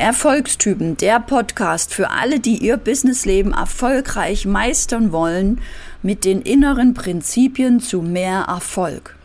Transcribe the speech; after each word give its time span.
Erfolgstypen, 0.00 0.96
der 0.96 1.20
Podcast 1.20 1.92
für 1.92 2.10
alle, 2.10 2.40
die 2.40 2.56
ihr 2.56 2.78
Businessleben 2.78 3.52
erfolgreich 3.52 4.46
meistern 4.46 5.12
wollen, 5.12 5.60
mit 6.02 6.24
den 6.24 6.40
inneren 6.40 6.94
Prinzipien 6.94 7.80
zu 7.80 8.00
mehr 8.00 8.46
Erfolg. 8.48 9.16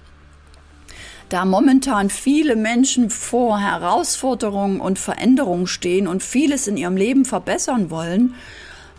Da 1.29 1.45
momentan 1.45 2.09
viele 2.09 2.57
Menschen 2.57 3.09
vor 3.09 3.57
Herausforderungen 3.57 4.81
und 4.81 4.99
Veränderungen 4.99 5.65
stehen 5.65 6.07
und 6.07 6.21
vieles 6.21 6.67
in 6.67 6.75
ihrem 6.75 6.97
Leben 6.97 7.23
verbessern 7.23 7.89
wollen, 7.89 8.35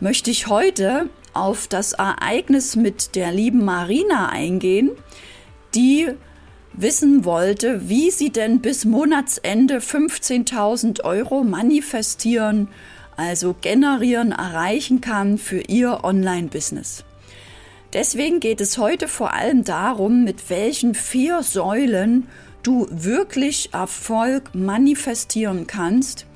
möchte 0.00 0.30
ich 0.30 0.46
heute 0.46 1.11
auf 1.34 1.68
das 1.68 1.93
Ereignis 1.93 2.74
mit 2.74 3.14
der 3.14 3.32
lieben 3.32 3.66
Marina 3.66 4.30
eingehen, 4.30 4.93
die 5.74 6.08
wissen 6.77 7.24
wollte, 7.24 7.88
wie 7.88 8.10
sie 8.10 8.30
denn 8.30 8.60
bis 8.60 8.84
Monatsende 8.84 9.78
15.000 9.78 11.05
Euro 11.05 11.42
manifestieren, 11.42 12.69
also 13.16 13.55
generieren, 13.60 14.33
erreichen 14.33 15.00
kann 15.00 15.38
für 15.38 15.60
ihr 15.60 16.05
Online-Business. 16.05 17.05
Deswegen 17.92 18.41
geht 18.41 18.60
es 18.60 18.77
heute 18.77 19.09
vor 19.09 19.33
allem 19.33 19.64
darum, 19.64 20.24
mit 20.24 20.50
welchen 20.50 20.95
vier 20.95 21.42
Säulen 21.42 22.27
du 22.62 22.86
wirklich 22.91 23.72
Erfolg 23.72 24.55
manifestieren 24.55 25.66
kannst, 25.66 26.27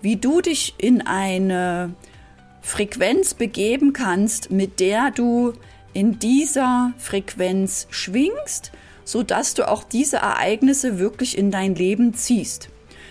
wie 0.00 0.16
du 0.16 0.40
dich 0.40 0.74
in 0.78 1.06
eine 1.06 1.94
Frequenz 2.62 3.34
begeben 3.34 3.92
kannst, 3.92 4.50
mit 4.50 4.80
der 4.80 5.10
du 5.10 5.52
in 5.92 6.18
dieser 6.18 6.94
Frequenz 6.96 7.88
schwingst 7.90 8.72
so 9.04 9.22
dass 9.22 9.54
du 9.54 9.68
auch 9.68 9.84
diese 9.84 10.16
Ereignisse 10.16 10.98
wirklich 10.98 11.36
in 11.36 11.50
dein 11.50 11.74
Leben 11.74 12.14
ziehst. 12.14 12.68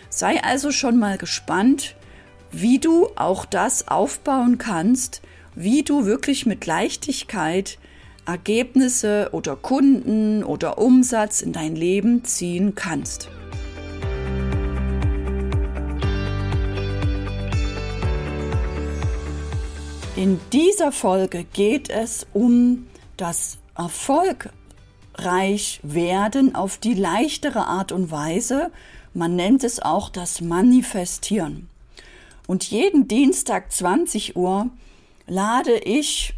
Sei 0.10 0.44
also 0.44 0.72
schon 0.72 0.98
mal 0.98 1.18
gespannt, 1.18 1.96
wie 2.52 2.80
du 2.80 3.08
auch 3.16 3.46
das 3.46 3.88
aufbauen 3.88 4.58
kannst, 4.58 5.22
wie 5.56 5.84
du 5.84 6.06
wirklich 6.06 6.46
mit 6.46 6.66
Leichtigkeit 6.66 7.78
Ergebnisse 8.26 9.30
oder 9.32 9.56
Kunden 9.56 10.44
oder 10.44 10.78
Umsatz 10.78 11.42
in 11.42 11.54
dein 11.54 11.76
Leben 11.76 12.24
ziehen 12.24 12.76
kannst. 12.76 13.30
In 20.16 20.40
dieser 20.54 20.92
Folge 20.92 21.46
geht 21.52 21.90
es 21.90 22.28
um 22.32 22.86
das 23.18 23.58
Erfolg 23.76 24.50
reich 25.16 25.80
werden 25.84 26.56
auf 26.56 26.78
die 26.78 26.94
leichtere 26.94 27.66
Art 27.68 27.92
und 27.92 28.12
Weise. 28.12 28.72
Man 29.14 29.36
nennt 29.36 29.64
es 29.64 29.82
auch 29.82 30.10
das 30.10 30.42
Manifestieren. 30.42 31.68
Und 32.48 32.66
jeden 32.66 33.08
Dienstag 33.08 33.72
20 33.72 34.36
Uhr 34.36 34.70
lade 35.28 35.78
ich 35.78 36.34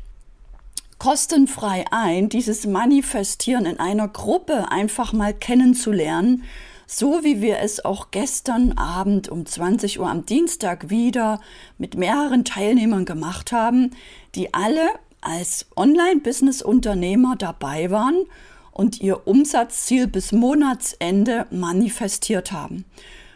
kostenfrei 0.99 1.85
ein, 1.91 2.29
dieses 2.29 2.66
Manifestieren 2.66 3.66
in 3.66 3.79
einer 3.79 4.07
Gruppe 4.07 4.71
einfach 4.71 5.11
mal 5.11 5.33
kennenzulernen, 5.33 6.44
so 6.85 7.23
wie 7.23 7.41
wir 7.41 7.59
es 7.59 7.83
auch 7.83 8.11
gestern 8.11 8.73
Abend 8.73 9.27
um 9.27 9.45
20 9.45 9.99
Uhr 9.99 10.09
am 10.09 10.25
Dienstag 10.25 10.89
wieder 10.89 11.41
mit 11.77 11.95
mehreren 11.95 12.45
Teilnehmern 12.45 13.05
gemacht 13.05 13.51
haben, 13.51 13.91
die 14.35 14.53
alle 14.53 14.88
als 15.21 15.66
Online-Business-Unternehmer 15.75 17.35
dabei 17.38 17.89
waren 17.89 18.25
und 18.73 19.02
ihr 19.02 19.27
Umsatzziel 19.27 20.07
bis 20.07 20.31
Monatsende 20.31 21.45
manifestiert 21.52 22.52
haben. 22.52 22.85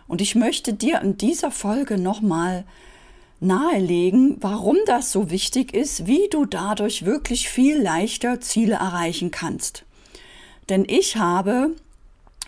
Und 0.08 0.22
ich 0.22 0.36
möchte 0.36 0.74
dir 0.74 1.02
in 1.02 1.18
dieser 1.18 1.52
Folge 1.52 1.98
nochmal 1.98 2.66
nahelegen, 3.40 4.38
warum 4.40 4.78
das 4.86 5.12
so 5.12 5.30
wichtig 5.30 5.74
ist, 5.74 6.08
wie 6.08 6.28
du 6.30 6.46
dadurch 6.46 7.06
wirklich 7.06 7.50
viel 7.50 7.80
leichter 7.80 8.42
Ziele 8.42 8.76
erreichen 8.76 9.32
kannst. 9.32 9.84
Denn 10.70 10.86
ich 10.88 11.18
habe 11.18 11.76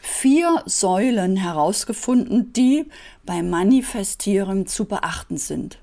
vier 0.01 0.63
Säulen 0.65 1.35
herausgefunden, 1.35 2.53
die 2.53 2.85
beim 3.23 3.49
Manifestieren 3.49 4.65
zu 4.65 4.85
beachten 4.85 5.37
sind. 5.37 5.79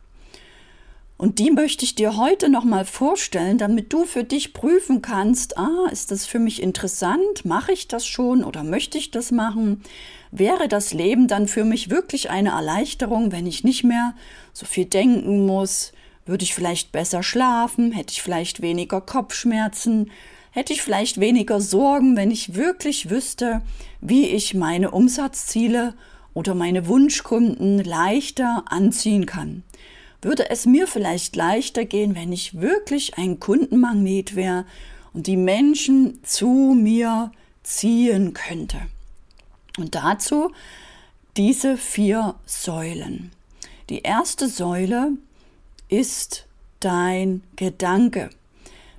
Und 1.19 1.39
die 1.39 1.51
möchte 1.51 1.85
ich 1.85 1.95
dir 1.95 2.19
heute 2.19 2.51
nochmal 2.51 2.85
vorstellen, 2.85 3.57
damit 3.57 3.91
du 3.93 4.05
für 4.05 4.23
dich 4.23 4.53
prüfen 4.53 5.01
kannst, 5.01 5.57
ah, 5.57 5.87
ist 5.91 6.11
das 6.11 6.27
für 6.27 6.39
mich 6.39 6.63
interessant? 6.63 7.45
Mache 7.45 7.73
ich 7.73 7.89
das 7.89 8.07
schon 8.07 8.45
oder 8.45 8.63
möchte 8.63 8.99
ich 8.99 9.11
das 9.11 9.33
machen? 9.33 9.83
Wäre 10.31 10.69
das 10.69 10.93
Leben 10.93 11.27
dann 11.27 11.49
für 11.49 11.65
mich 11.65 11.89
wirklich 11.89 12.29
eine 12.29 12.51
Erleichterung, 12.51 13.33
wenn 13.33 13.47
ich 13.47 13.65
nicht 13.65 13.83
mehr 13.83 14.15
so 14.53 14.67
viel 14.67 14.85
denken 14.85 15.47
muss? 15.47 15.93
Würde 16.27 16.45
ich 16.45 16.55
vielleicht 16.55 16.93
besser 16.93 17.23
schlafen? 17.23 17.93
Hätte 17.93 18.13
ich 18.13 18.21
vielleicht 18.21 18.61
weniger 18.61 19.01
Kopfschmerzen? 19.01 20.11
Hätte 20.51 20.75
ich 20.75 20.83
vielleicht 20.83 21.19
weniger 21.19 21.63
Sorgen, 21.63 22.17
wenn 22.17 22.31
ich 22.31 22.57
wirklich 22.57 23.09
wüsste, 23.09 23.63
wie 24.03 24.27
ich 24.27 24.53
meine 24.53 24.91
Umsatzziele 24.91 25.95
oder 26.35 26.55
meine 26.55 26.89
Wunschkunden 26.89 27.83
leichter 27.83 28.65
anziehen 28.67 29.25
kann? 29.25 29.63
Würde 30.23 30.51
es 30.51 30.67
mir 30.67 30.87
vielleicht 30.87 31.37
leichter 31.37 31.85
gehen, 31.85 32.15
wenn 32.15 32.33
ich 32.33 32.61
wirklich 32.61 33.19
ein 33.19 33.41
Kundenmagnet 33.41 34.37
wäre 34.37 34.65
und 35.13 35.27
die 35.27 35.37
Menschen 35.37 36.21
zu 36.25 36.77
mir 36.77 37.33
ziehen 37.63 38.35
könnte. 38.35 38.79
Und 39.79 39.95
dazu 39.95 40.53
diese 41.37 41.77
vier 41.77 42.35
Säulen. 42.47 43.31
Die 43.91 44.01
erste 44.01 44.49
Säule 44.49 45.13
ist 45.89 46.47
dein 46.81 47.43
Gedanke. 47.57 48.31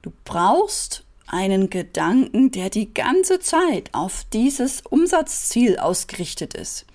Du 0.01 0.11
brauchst 0.23 1.03
einen 1.25 1.69
Gedanken, 1.69 2.51
der 2.51 2.69
die 2.69 2.94
ganze 2.94 3.39
Zeit 3.39 3.89
auf 3.94 4.25
dieses 4.31 4.81
Umsatzziel 4.81 5.78
ausgerichtet 5.78 6.53
ist. 6.53 6.85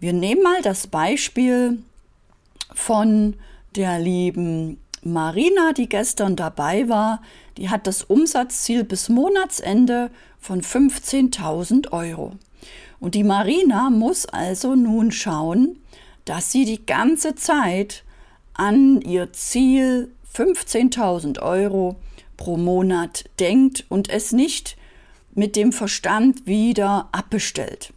Wir 0.00 0.12
nehmen 0.12 0.42
mal 0.42 0.62
das 0.62 0.86
Beispiel 0.86 1.82
von 2.74 3.36
der 3.76 3.98
lieben 3.98 4.78
Marina, 5.02 5.72
die 5.72 5.88
gestern 5.88 6.36
dabei 6.36 6.88
war. 6.88 7.22
Die 7.56 7.70
hat 7.70 7.86
das 7.86 8.02
Umsatzziel 8.02 8.84
bis 8.84 9.08
Monatsende 9.08 10.10
von 10.38 10.62
15.000 10.62 11.92
Euro. 11.92 12.32
Und 13.00 13.14
die 13.14 13.24
Marina 13.24 13.90
muss 13.90 14.26
also 14.26 14.74
nun 14.74 15.10
schauen, 15.10 15.78
dass 16.24 16.52
sie 16.52 16.64
die 16.64 16.86
ganze 16.86 17.34
Zeit 17.34 18.04
an 18.54 19.00
ihr 19.00 19.32
Ziel 19.32 20.12
15.000 20.34 21.40
Euro 21.40 21.96
pro 22.36 22.56
Monat 22.56 23.24
denkt 23.40 23.84
und 23.88 24.08
es 24.08 24.32
nicht 24.32 24.76
mit 25.34 25.56
dem 25.56 25.72
Verstand 25.72 26.46
wieder 26.46 27.08
abbestellt. 27.12 27.92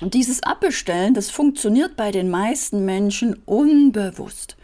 Und 0.00 0.14
dieses 0.14 0.42
Abbestellen, 0.42 1.14
das 1.14 1.30
funktioniert 1.30 1.96
bei 1.96 2.10
den 2.10 2.28
meisten 2.28 2.84
Menschen 2.84 3.34
unbewusst. 3.46 4.56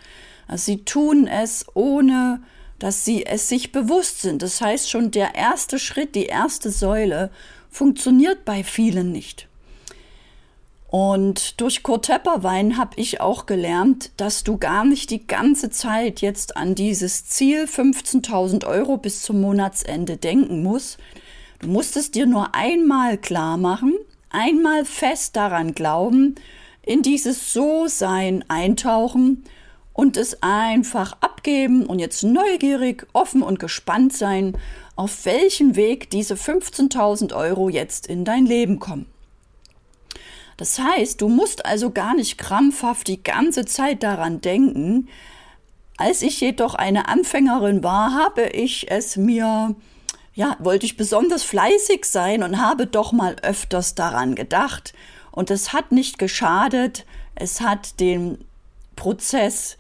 Also 0.48 0.64
sie 0.72 0.84
tun 0.84 1.28
es 1.28 1.64
ohne, 1.74 2.42
dass 2.80 3.04
sie 3.04 3.24
es 3.24 3.48
sich 3.48 3.70
bewusst 3.70 4.22
sind. 4.22 4.42
Das 4.42 4.60
heißt 4.60 4.91
schon, 4.91 5.12
der 5.12 5.36
erste 5.36 5.78
Schritt, 5.78 6.16
die 6.16 6.26
erste 6.26 6.70
Säule 6.70 7.30
funktioniert 7.70 8.44
bei 8.44 8.64
vielen 8.64 9.12
nicht. 9.12 9.46
Und 10.88 11.60
durch 11.60 11.84
Kurt 11.84 12.06
Tepperwein 12.06 12.76
habe 12.76 12.97
ich 12.97 13.20
auch 13.20 13.47
gelernt, 13.47 14.10
dass 14.16 14.42
du 14.42 14.58
gar 14.58 14.84
nicht 14.84 15.10
die 15.10 15.24
ganze 15.24 15.70
Zeit 15.70 16.20
jetzt 16.20 16.56
an 16.56 16.74
dieses 16.74 17.26
Ziel 17.26 17.66
15.000 17.66 18.66
Euro 18.66 18.97
bis 18.97 19.22
zum 19.22 19.41
Monatsende 19.41 20.16
denken 20.16 20.64
musst. 20.64 20.98
Du 21.60 21.68
musst 21.68 21.97
es 21.97 22.10
dir 22.10 22.26
nur 22.26 22.56
einmal 22.56 23.18
klar 23.18 23.56
machen 23.56 23.94
einmal 24.30 24.84
fest 24.84 25.36
daran 25.36 25.74
glauben, 25.74 26.36
in 26.82 27.03
dieses 27.03 27.53
So-Sein 27.53 28.44
eintauchen 28.48 29.44
und 29.92 30.16
es 30.16 30.42
einfach 30.42 31.16
abgeben 31.21 31.86
und 31.86 31.98
jetzt 31.98 32.22
neugierig, 32.22 33.06
offen 33.12 33.42
und 33.42 33.59
gespannt 33.59 34.12
sein, 34.12 34.56
auf 34.97 35.24
welchen 35.24 35.77
Weg 35.77 36.10
diese 36.10 36.34
15.000 36.34 37.34
Euro 37.34 37.68
jetzt 37.68 38.06
in 38.06 38.24
dein 38.24 38.47
Leben 38.47 38.78
kommen. 38.78 39.06
Das 40.56 40.78
heißt, 40.78 41.21
du 41.22 41.28
musst 41.28 41.65
also 41.65 41.91
gar 41.91 42.15
nicht 42.15 42.36
krampfhaft 42.36 43.09
die 43.09 43.22
ganze 43.22 43.65
Zeit 43.65 44.03
daran 44.03 44.42
denken. 44.42 45.09
Als 45.97 46.21
ich 46.21 46.41
jedoch 46.41 46.74
eine 46.74 47.09
Anfängerin 47.09 47.82
war, 47.82 48.15
habe 48.15 48.48
ich 48.48 48.91
es 48.91 49.16
mir 49.16 49.74
ja, 50.41 50.57
wollte 50.59 50.87
ich 50.87 50.97
besonders 50.97 51.42
fleißig 51.42 52.07
sein 52.07 52.42
und 52.42 52.63
habe 52.63 52.87
doch 52.87 53.13
mal 53.13 53.37
öfters 53.42 53.95
daran 53.95 54.34
gedacht. 54.34 54.95
Und 55.33 55.51
es 55.51 55.75
hat 55.75 55.92
nicht 55.92 56.19
geschadet, 56.19 57.04
es 57.34 57.60
hat 57.60 58.01
den 58.01 58.42
Prozess, 58.97 59.77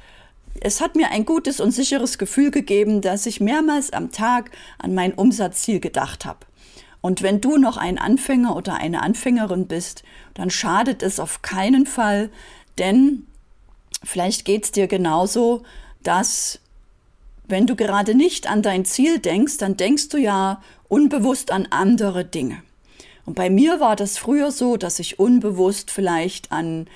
es 0.60 0.82
hat 0.82 0.96
mir 0.96 1.12
ein 1.12 1.24
gutes 1.24 1.60
und 1.60 1.70
sicheres 1.70 2.18
Gefühl 2.18 2.50
gegeben, 2.50 3.00
dass 3.00 3.24
ich 3.24 3.40
mehrmals 3.40 3.94
am 3.94 4.12
Tag 4.12 4.50
an 4.76 4.94
mein 4.94 5.14
Umsatzziel 5.14 5.80
gedacht 5.80 6.26
habe. 6.26 6.40
Und 7.00 7.22
wenn 7.22 7.40
du 7.40 7.56
noch 7.56 7.78
ein 7.78 7.96
Anfänger 7.96 8.54
oder 8.54 8.74
eine 8.74 9.00
Anfängerin 9.00 9.66
bist, 9.66 10.02
dann 10.34 10.50
schadet 10.50 11.02
es 11.02 11.20
auf 11.20 11.40
keinen 11.40 11.86
Fall, 11.86 12.28
denn 12.76 13.26
vielleicht 14.04 14.44
geht 14.44 14.64
es 14.64 14.72
dir 14.72 14.88
genauso, 14.88 15.62
dass 16.02 16.60
wenn 17.50 17.66
du 17.66 17.76
gerade 17.76 18.14
nicht 18.14 18.48
an 18.48 18.62
dein 18.62 18.84
Ziel 18.84 19.18
denkst, 19.18 19.58
dann 19.58 19.76
denkst 19.76 20.08
du 20.08 20.18
ja 20.18 20.62
unbewusst 20.88 21.52
an 21.52 21.66
andere 21.70 22.24
Dinge. 22.24 22.62
Und 23.26 23.34
bei 23.34 23.50
mir 23.50 23.80
war 23.80 23.96
das 23.96 24.18
früher 24.18 24.50
so, 24.50 24.76
dass 24.76 24.98
ich 24.98 25.18
unbewusst 25.18 25.90
vielleicht 25.90 26.50
an 26.52 26.86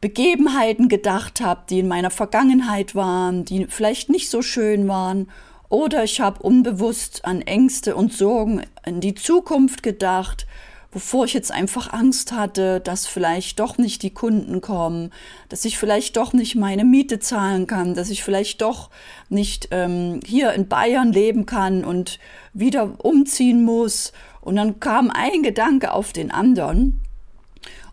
Begebenheiten 0.00 0.88
gedacht 0.88 1.40
habe, 1.40 1.62
die 1.68 1.80
in 1.80 1.88
meiner 1.88 2.10
Vergangenheit 2.10 2.94
waren, 2.94 3.44
die 3.44 3.66
vielleicht 3.66 4.08
nicht 4.08 4.30
so 4.30 4.42
schön 4.42 4.88
waren. 4.88 5.28
Oder 5.68 6.04
ich 6.04 6.20
habe 6.20 6.42
unbewusst 6.42 7.24
an 7.24 7.42
Ängste 7.42 7.94
und 7.94 8.12
Sorgen 8.12 8.62
in 8.84 9.00
die 9.00 9.14
Zukunft 9.14 9.82
gedacht, 9.82 10.46
wovor 10.92 11.24
ich 11.24 11.34
jetzt 11.34 11.52
einfach 11.52 11.92
Angst 11.92 12.32
hatte, 12.32 12.80
dass 12.80 13.06
vielleicht 13.06 13.60
doch 13.60 13.78
nicht 13.78 14.02
die 14.02 14.12
Kunden 14.12 14.60
kommen, 14.60 15.12
dass 15.48 15.64
ich 15.64 15.78
vielleicht 15.78 16.16
doch 16.16 16.32
nicht 16.32 16.56
meine 16.56 16.84
Miete 16.84 17.20
zahlen 17.20 17.66
kann, 17.66 17.94
dass 17.94 18.10
ich 18.10 18.24
vielleicht 18.24 18.60
doch 18.60 18.90
nicht 19.28 19.68
ähm, 19.70 20.20
hier 20.24 20.52
in 20.52 20.68
Bayern 20.68 21.12
leben 21.12 21.46
kann 21.46 21.84
und 21.84 22.18
wieder 22.52 23.04
umziehen 23.04 23.62
muss. 23.62 24.12
Und 24.40 24.56
dann 24.56 24.80
kam 24.80 25.10
ein 25.10 25.42
Gedanke 25.42 25.92
auf 25.92 26.12
den 26.12 26.30
anderen. 26.30 27.00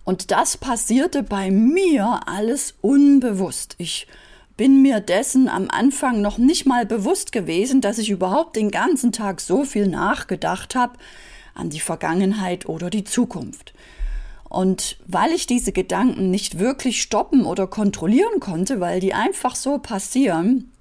Und 0.03 0.31
das 0.31 0.57
passierte 0.57 1.21
bei 1.21 1.51
mir 1.51 2.21
alles 2.25 2.75
unbewusst. 2.81 3.75
Ich 3.77 4.07
bin 4.55 4.81
mir 4.81 5.01
dessen 5.01 5.49
am 5.49 5.67
Anfang 5.69 6.21
noch 6.21 6.39
nicht 6.39 6.65
mal 6.65 6.85
bewusst 6.85 7.31
gewesen, 7.31 7.79
dass 7.81 7.99
ich 7.99 8.09
überhaupt 8.09 8.55
den 8.55 8.71
ganzen 8.71 9.11
Tag 9.11 9.39
so 9.39 9.65
viel 9.65 9.87
nachgedacht 9.87 10.73
habe 10.73 10.97
an 11.57 11.69
die 11.69 11.79
Vergangenheit 11.79 12.67
oder 12.67 12.89
die 12.89 13.03
Zukunft. 13.03 13.73
Und 14.49 14.97
weil 15.05 15.31
ich 15.31 15.45
diese 15.45 15.71
Gedanken 15.71 16.31
nicht 16.31 16.57
wirklich 16.57 17.01
stoppen 17.01 17.45
oder 17.45 17.67
kontrollieren 17.67 18.39
konnte, 18.39 18.79
weil 18.79 18.99
die 18.99 19.13
einfach 19.13 19.55
so 19.55 19.77
passieren, 19.77 20.71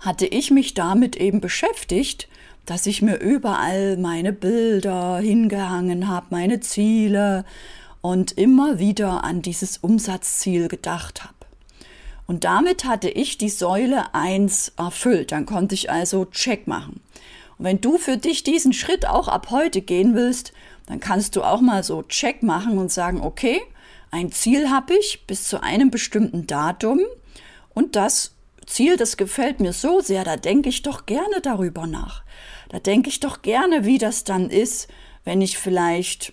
hatte 0.00 0.26
ich 0.26 0.50
mich 0.50 0.74
damit 0.74 1.16
eben 1.16 1.40
beschäftigt, 1.40 2.28
dass 2.66 2.86
ich 2.86 3.02
mir 3.02 3.16
überall 3.16 3.96
meine 3.96 4.32
Bilder 4.32 5.18
hingehangen 5.18 6.08
habe, 6.08 6.26
meine 6.30 6.60
Ziele, 6.60 7.44
und 8.00 8.32
immer 8.32 8.78
wieder 8.78 9.24
an 9.24 9.40
dieses 9.40 9.78
Umsatzziel 9.78 10.68
gedacht 10.68 11.24
habe. 11.24 11.34
Und 12.26 12.44
damit 12.44 12.84
hatte 12.84 13.08
ich 13.08 13.38
die 13.38 13.48
Säule 13.48 14.14
1 14.14 14.74
erfüllt. 14.76 15.32
Dann 15.32 15.46
konnte 15.46 15.74
ich 15.74 15.90
also 15.90 16.26
Check 16.26 16.66
machen. 16.66 17.00
Und 17.58 17.64
wenn 17.64 17.80
du 17.80 17.98
für 17.98 18.16
dich 18.16 18.42
diesen 18.42 18.72
Schritt 18.72 19.06
auch 19.06 19.28
ab 19.28 19.48
heute 19.50 19.80
gehen 19.80 20.14
willst, 20.14 20.52
dann 20.86 21.00
kannst 21.00 21.36
du 21.36 21.42
auch 21.42 21.60
mal 21.60 21.82
so 21.82 22.02
Check 22.02 22.42
machen 22.42 22.78
und 22.78 22.92
sagen, 22.92 23.20
okay, 23.22 23.60
ein 24.10 24.32
Ziel 24.32 24.70
habe 24.70 24.94
ich 24.94 25.26
bis 25.26 25.48
zu 25.48 25.62
einem 25.62 25.90
bestimmten 25.90 26.46
Datum 26.46 27.00
und 27.74 27.96
das 27.96 28.32
Ziel, 28.66 28.96
das 28.96 29.16
gefällt 29.16 29.60
mir 29.60 29.72
so 29.72 30.00
sehr, 30.00 30.24
da 30.24 30.36
denke 30.36 30.68
ich 30.68 30.82
doch 30.82 31.06
gerne 31.06 31.40
darüber 31.42 31.86
nach. 31.86 32.22
Da 32.68 32.78
denke 32.78 33.08
ich 33.08 33.20
doch 33.20 33.42
gerne, 33.42 33.84
wie 33.84 33.98
das 33.98 34.24
dann 34.24 34.50
ist, 34.50 34.88
wenn 35.24 35.42
ich 35.42 35.58
vielleicht 35.58 36.32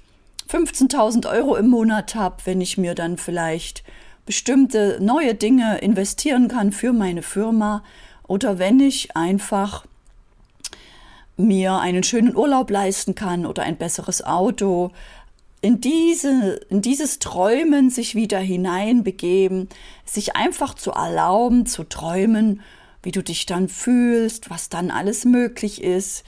15.000 0.49 1.29
Euro 1.29 1.55
im 1.55 1.69
Monat 1.69 2.15
habe, 2.15 2.37
wenn 2.45 2.61
ich 2.61 2.77
mir 2.77 2.95
dann 2.95 3.17
vielleicht 3.17 3.83
bestimmte 4.25 4.97
neue 5.01 5.35
Dinge 5.35 5.79
investieren 5.79 6.47
kann 6.47 6.71
für 6.71 6.93
meine 6.93 7.21
Firma 7.21 7.83
oder 8.27 8.59
wenn 8.59 8.79
ich 8.79 9.15
einfach 9.15 9.85
mir 11.37 11.79
einen 11.79 12.03
schönen 12.03 12.35
Urlaub 12.35 12.69
leisten 12.69 13.15
kann 13.15 13.45
oder 13.45 13.63
ein 13.63 13.77
besseres 13.77 14.23
Auto. 14.23 14.91
In, 15.61 15.81
diese, 15.81 16.61
in 16.69 16.81
dieses 16.81 17.19
Träumen 17.19 17.89
sich 17.89 18.15
wieder 18.15 18.39
hineinbegeben, 18.39 19.69
sich 20.05 20.35
einfach 20.35 20.73
zu 20.73 20.91
erlauben, 20.91 21.65
zu 21.65 21.83
träumen, 21.83 22.61
wie 23.03 23.11
du 23.11 23.23
dich 23.23 23.45
dann 23.45 23.69
fühlst, 23.69 24.49
was 24.49 24.69
dann 24.69 24.91
alles 24.91 25.25
möglich 25.25 25.83
ist, 25.83 26.23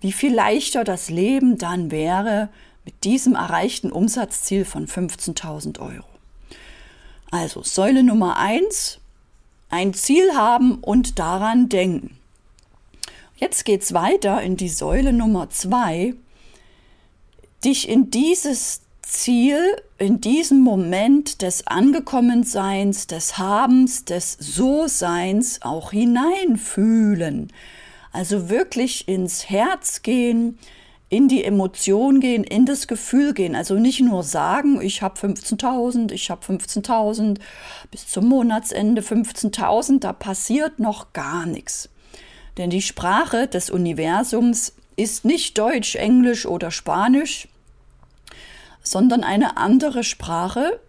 wie 0.00 0.12
viel 0.12 0.34
leichter 0.34 0.84
das 0.84 1.08
Leben 1.10 1.58
dann 1.58 1.90
wäre, 1.90 2.48
mit 2.84 3.04
diesem 3.04 3.34
erreichten 3.34 3.90
Umsatzziel 3.90 4.64
von 4.64 4.86
15.000 4.86 5.80
Euro. 5.80 6.06
Also 7.30 7.62
Säule 7.62 8.04
Nummer 8.04 8.36
1, 8.38 9.00
ein 9.68 9.94
Ziel 9.94 10.34
haben 10.34 10.76
und 10.78 11.18
daran 11.18 11.68
denken. 11.68 12.18
Jetzt 13.38 13.66
geht 13.66 13.82
es 13.82 13.92
weiter 13.92 14.40
in 14.40 14.56
die 14.56 14.70
Säule 14.70 15.12
Nummer 15.12 15.50
2, 15.50 16.14
dich 17.62 17.86
in 17.86 18.10
dieses 18.10 18.80
Ziel, 19.02 19.60
in 19.98 20.22
diesen 20.22 20.62
Moment 20.62 21.42
des 21.42 21.66
Angekommenseins, 21.66 23.06
des 23.06 23.36
Habens, 23.36 24.06
des 24.06 24.38
So-Seins 24.40 25.60
auch 25.60 25.90
hineinfühlen. 25.90 27.52
Also 28.10 28.48
wirklich 28.48 29.06
ins 29.06 29.50
Herz 29.50 30.00
gehen, 30.00 30.58
in 31.10 31.28
die 31.28 31.44
Emotion 31.44 32.20
gehen, 32.20 32.42
in 32.42 32.64
das 32.64 32.88
Gefühl 32.88 33.34
gehen. 33.34 33.54
Also 33.54 33.74
nicht 33.74 34.00
nur 34.00 34.22
sagen, 34.22 34.80
ich 34.80 35.02
habe 35.02 35.20
15.000, 35.20 36.10
ich 36.10 36.30
habe 36.30 36.40
15.000, 36.42 37.38
bis 37.90 38.08
zum 38.08 38.28
Monatsende 38.28 39.02
15.000, 39.02 40.00
da 40.00 40.14
passiert 40.14 40.78
noch 40.78 41.12
gar 41.12 41.44
nichts. 41.44 41.90
Denn 42.56 42.70
die 42.70 42.82
Sprache 42.82 43.48
des 43.48 43.70
Universums 43.70 44.72
ist 44.96 45.24
nicht 45.24 45.58
Deutsch, 45.58 45.94
Englisch 45.94 46.46
oder 46.46 46.70
Spanisch, 46.70 47.48
sondern 48.82 49.22
eine 49.24 49.56
andere 49.56 50.04
Sprache. 50.04 50.80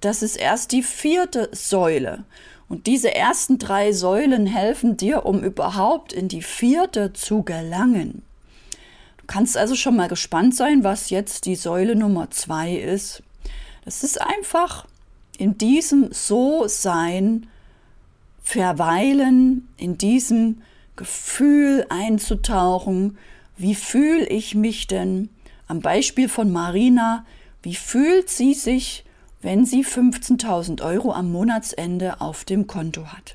Das 0.00 0.22
ist 0.22 0.36
erst 0.36 0.72
die 0.72 0.82
vierte 0.82 1.48
Säule. 1.52 2.24
Und 2.68 2.86
diese 2.86 3.14
ersten 3.14 3.58
drei 3.58 3.92
Säulen 3.92 4.46
helfen 4.46 4.96
dir, 4.96 5.26
um 5.26 5.42
überhaupt 5.42 6.12
in 6.12 6.28
die 6.28 6.42
vierte 6.42 7.12
zu 7.12 7.42
gelangen 7.42 8.22
kannst 9.32 9.56
also 9.56 9.74
schon 9.74 9.96
mal 9.96 10.08
gespannt 10.08 10.54
sein, 10.54 10.84
was 10.84 11.08
jetzt 11.08 11.46
die 11.46 11.56
Säule 11.56 11.96
Nummer 11.96 12.30
zwei 12.30 12.74
ist. 12.74 13.22
Das 13.82 14.04
ist 14.04 14.20
einfach 14.20 14.86
in 15.38 15.56
diesem 15.56 16.12
So-Sein 16.12 17.46
verweilen, 18.42 19.68
in 19.78 19.96
diesem 19.96 20.60
Gefühl 21.02 21.84
einzutauchen. 21.88 23.18
Wie 23.56 23.74
fühle 23.74 24.24
ich 24.28 24.54
mich 24.54 24.86
denn? 24.86 25.30
Am 25.66 25.80
Beispiel 25.80 26.28
von 26.28 26.52
Marina, 26.52 27.26
wie 27.60 27.74
fühlt 27.74 28.30
sie 28.30 28.54
sich, 28.54 29.04
wenn 29.40 29.66
sie 29.66 29.84
15.000 29.84 30.80
Euro 30.80 31.12
am 31.12 31.32
Monatsende 31.32 32.20
auf 32.20 32.44
dem 32.44 32.68
Konto 32.68 33.06
hat? 33.06 33.34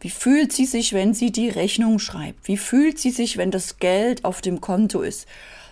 Wie 0.00 0.08
fühlt 0.08 0.54
sie 0.54 0.64
sich, 0.64 0.94
wenn 0.94 1.12
sie 1.12 1.32
die 1.32 1.50
Rechnung 1.50 1.98
schreibt? 1.98 2.48
Wie 2.48 2.56
fühlt 2.56 2.98
sie 2.98 3.10
sich, 3.10 3.36
wenn 3.36 3.50
das 3.50 3.78
Geld 3.78 4.24
auf 4.24 4.40
dem 4.40 4.62
Konto 4.62 5.02
ist? 5.02 5.26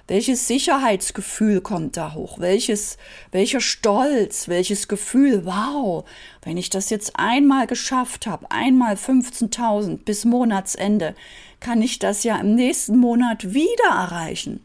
Welches 0.07 0.47
Sicherheitsgefühl 0.47 1.63
kommt 1.63 1.97
da 1.97 2.13
hoch? 2.13 2.39
Welches, 2.39 2.99
welcher 3.31 3.63
Stolz, 3.63 4.49
welches 4.49 4.87
Gefühl? 4.87 5.47
Wow, 5.47 6.05
wenn 6.43 6.59
ich 6.59 6.69
das 6.69 6.91
jetzt 6.91 7.19
einmal 7.19 7.67
geschafft 7.67 8.27
habe, 8.27 8.51
einmal 8.51 8.97
15.000 8.97 10.05
bis 10.05 10.27
Monatsende, 10.27 11.15
kann 11.59 11.81
ich 11.81 11.99
das 12.01 12.23
ja 12.23 12.37
im 12.37 12.55
nächsten 12.55 12.99
Monat 12.99 13.55
wieder 13.55 13.89
erreichen. 13.89 14.61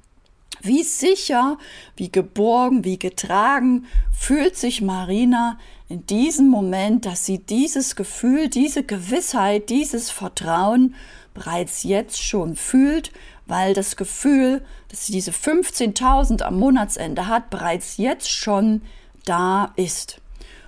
Wie 0.62 0.84
sicher, 0.84 1.58
wie 1.96 2.12
geborgen, 2.12 2.84
wie 2.84 3.00
getragen 3.00 3.86
fühlt 4.12 4.58
sich 4.58 4.82
Marina 4.82 5.58
in 5.88 6.06
diesem 6.06 6.50
Moment, 6.50 7.06
dass 7.06 7.26
sie 7.26 7.40
dieses 7.40 7.96
Gefühl, 7.96 8.50
diese 8.50 8.84
Gewissheit, 8.84 9.70
dieses 9.70 10.12
Vertrauen 10.12 10.96
bereits 11.34 11.84
jetzt 11.84 12.22
schon 12.22 12.58
fühlt, 12.58 13.14
weil 13.50 13.74
das 13.74 13.96
Gefühl, 13.96 14.62
dass 14.88 15.06
sie 15.06 15.12
diese 15.12 15.32
15.000 15.32 16.44
am 16.44 16.58
Monatsende 16.60 17.28
hat, 17.28 17.50
bereits 17.50 17.98
jetzt 17.98 18.30
schon 18.30 18.82
da 19.26 19.74
ist. 19.76 20.22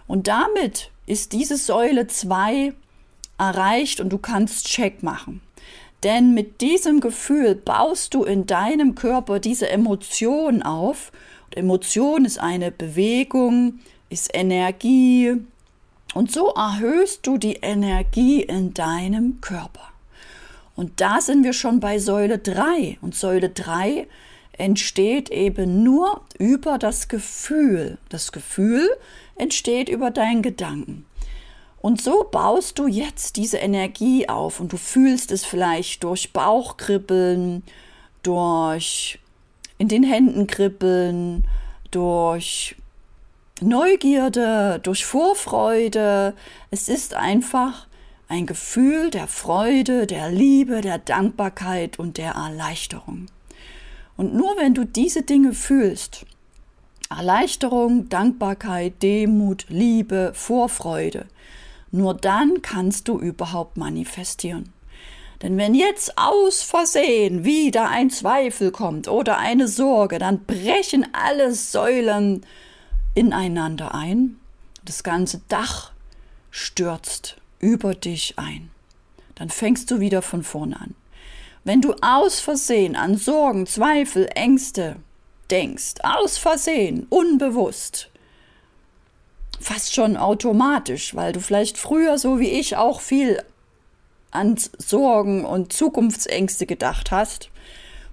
Und 0.07 0.27
damit 0.27 0.91
ist 1.05 1.31
diese 1.31 1.57
Säule 1.57 2.07
2 2.07 2.73
erreicht 3.37 4.01
und 4.01 4.09
du 4.09 4.17
kannst 4.17 4.67
Check 4.67 5.03
machen. 5.03 5.41
Denn 6.03 6.33
mit 6.33 6.61
diesem 6.61 6.99
Gefühl 6.99 7.55
baust 7.55 8.13
du 8.13 8.23
in 8.23 8.47
deinem 8.47 8.95
Körper 8.95 9.39
diese 9.39 9.69
Emotion 9.69 10.63
auf. 10.63 11.11
Und 11.45 11.57
Emotion 11.57 12.25
ist 12.25 12.39
eine 12.39 12.71
Bewegung, 12.71 13.79
ist 14.09 14.31
Energie. 14.33 15.35
Und 16.13 16.31
so 16.31 16.47
erhöhst 16.55 17.27
du 17.27 17.37
die 17.37 17.57
Energie 17.61 18.41
in 18.41 18.73
deinem 18.73 19.39
Körper. 19.41 19.90
Und 20.75 21.01
da 21.01 21.21
sind 21.21 21.43
wir 21.43 21.53
schon 21.53 21.79
bei 21.79 21.99
Säule 21.99 22.37
3. 22.37 22.97
Und 23.01 23.15
Säule 23.15 23.49
3 23.49 24.07
entsteht 24.53 25.29
eben 25.29 25.83
nur 25.83 26.21
über 26.37 26.77
das 26.77 27.07
Gefühl. 27.07 27.97
Das 28.09 28.31
Gefühl 28.31 28.89
entsteht 29.35 29.89
über 29.89 30.11
deinen 30.11 30.41
Gedanken. 30.41 31.05
Und 31.81 31.99
so 31.99 32.27
baust 32.31 32.77
du 32.77 32.87
jetzt 32.87 33.37
diese 33.37 33.57
Energie 33.57 34.29
auf 34.29 34.59
und 34.59 34.71
du 34.71 34.77
fühlst 34.77 35.31
es 35.31 35.43
vielleicht 35.43 36.03
durch 36.03 36.31
Bauchkribbeln, 36.31 37.63
durch 38.21 39.19
in 39.79 39.87
den 39.87 40.03
Händen 40.03 40.45
kribbeln, 40.45 41.47
durch 41.89 42.75
Neugierde, 43.61 44.79
durch 44.83 45.05
Vorfreude. 45.05 46.35
Es 46.69 46.87
ist 46.87 47.15
einfach 47.15 47.87
ein 48.31 48.45
Gefühl 48.45 49.11
der 49.11 49.27
Freude, 49.27 50.07
der 50.07 50.31
Liebe, 50.31 50.79
der 50.79 50.99
Dankbarkeit 50.99 51.99
und 51.99 52.17
der 52.17 52.31
Erleichterung. 52.31 53.25
Und 54.15 54.33
nur 54.33 54.55
wenn 54.55 54.73
du 54.73 54.85
diese 54.85 55.23
Dinge 55.23 55.51
fühlst, 55.51 56.25
Erleichterung, 57.09 58.07
Dankbarkeit, 58.07 59.03
Demut, 59.03 59.65
Liebe, 59.67 60.31
Vorfreude, 60.33 61.25
nur 61.91 62.13
dann 62.13 62.61
kannst 62.61 63.09
du 63.09 63.19
überhaupt 63.19 63.75
manifestieren. 63.75 64.71
Denn 65.41 65.57
wenn 65.57 65.75
jetzt 65.75 66.17
aus 66.17 66.61
Versehen 66.61 67.43
wieder 67.43 67.89
ein 67.89 68.09
Zweifel 68.09 68.71
kommt 68.71 69.09
oder 69.09 69.39
eine 69.39 69.67
Sorge, 69.67 70.19
dann 70.19 70.45
brechen 70.45 71.05
alle 71.11 71.53
Säulen 71.53 72.45
ineinander 73.13 73.93
ein. 73.93 74.39
Das 74.85 75.03
ganze 75.03 75.41
Dach 75.49 75.91
stürzt 76.49 77.40
über 77.61 77.95
dich 77.95 78.37
ein. 78.37 78.69
Dann 79.35 79.49
fängst 79.49 79.89
du 79.89 79.99
wieder 79.99 80.21
von 80.21 80.43
vorne 80.43 80.79
an. 80.79 80.95
Wenn 81.63 81.81
du 81.81 81.93
aus 82.01 82.39
Versehen 82.39 82.95
an 82.95 83.17
Sorgen, 83.17 83.67
Zweifel, 83.67 84.27
Ängste 84.35 84.97
denkst, 85.49 85.95
aus 86.03 86.37
Versehen, 86.37 87.05
unbewusst, 87.09 88.09
fast 89.59 89.93
schon 89.93 90.17
automatisch, 90.17 91.15
weil 91.15 91.33
du 91.33 91.39
vielleicht 91.39 91.77
früher 91.77 92.17
so 92.17 92.39
wie 92.39 92.49
ich 92.49 92.77
auch 92.77 92.99
viel 92.99 93.43
an 94.31 94.57
Sorgen 94.77 95.45
und 95.45 95.71
Zukunftsängste 95.71 96.65
gedacht 96.65 97.11
hast, 97.11 97.49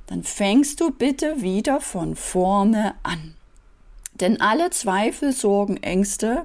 dann 0.09 0.25
fängst 0.25 0.81
du 0.81 0.91
bitte 0.91 1.43
wieder 1.43 1.81
von 1.81 2.17
vorne 2.17 2.95
an. 3.03 3.35
Denn 4.15 4.41
alle 4.41 4.71
Zweifel, 4.71 5.33
Sorgen, 5.33 5.77
Ängste 5.79 6.45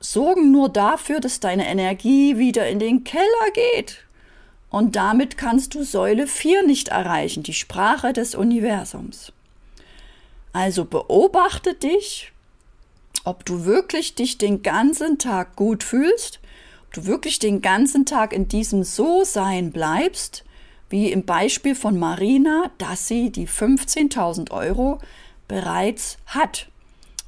sorgen 0.00 0.50
nur 0.52 0.68
dafür, 0.68 1.20
dass 1.20 1.40
deine 1.40 1.66
Energie 1.66 2.38
wieder 2.38 2.68
in 2.68 2.78
den 2.78 3.04
Keller 3.04 3.50
geht. 3.54 4.04
Und 4.70 4.96
damit 4.96 5.38
kannst 5.38 5.74
du 5.74 5.84
Säule 5.84 6.26
4 6.26 6.66
nicht 6.66 6.88
erreichen, 6.88 7.42
die 7.42 7.54
Sprache 7.54 8.12
des 8.12 8.34
Universums. 8.34 9.32
Also 10.52 10.84
beobachte 10.84 11.74
dich, 11.74 12.32
ob 13.24 13.44
du 13.44 13.64
wirklich 13.64 14.14
dich 14.14 14.38
den 14.38 14.62
ganzen 14.62 15.18
Tag 15.18 15.56
gut 15.56 15.82
fühlst, 15.82 16.40
ob 16.86 16.94
du 16.94 17.06
wirklich 17.06 17.38
den 17.38 17.62
ganzen 17.62 18.06
Tag 18.06 18.32
in 18.32 18.48
diesem 18.48 18.82
So-Sein 18.82 19.70
bleibst, 19.70 20.44
wie 20.88 21.10
im 21.10 21.24
Beispiel 21.24 21.74
von 21.74 21.98
Marina, 21.98 22.70
dass 22.78 23.08
sie 23.08 23.30
die 23.30 23.48
15.000 23.48 24.50
Euro 24.50 25.00
bereits 25.48 26.18
hat 26.26 26.68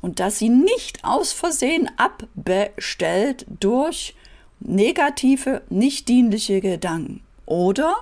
und 0.00 0.20
dass 0.20 0.38
sie 0.38 0.48
nicht 0.48 1.04
aus 1.04 1.32
Versehen 1.32 1.90
abbestellt 1.96 3.46
durch 3.60 4.14
negative, 4.60 5.62
nicht 5.70 6.08
dienliche 6.08 6.60
Gedanken. 6.60 7.22
Oder 7.46 7.96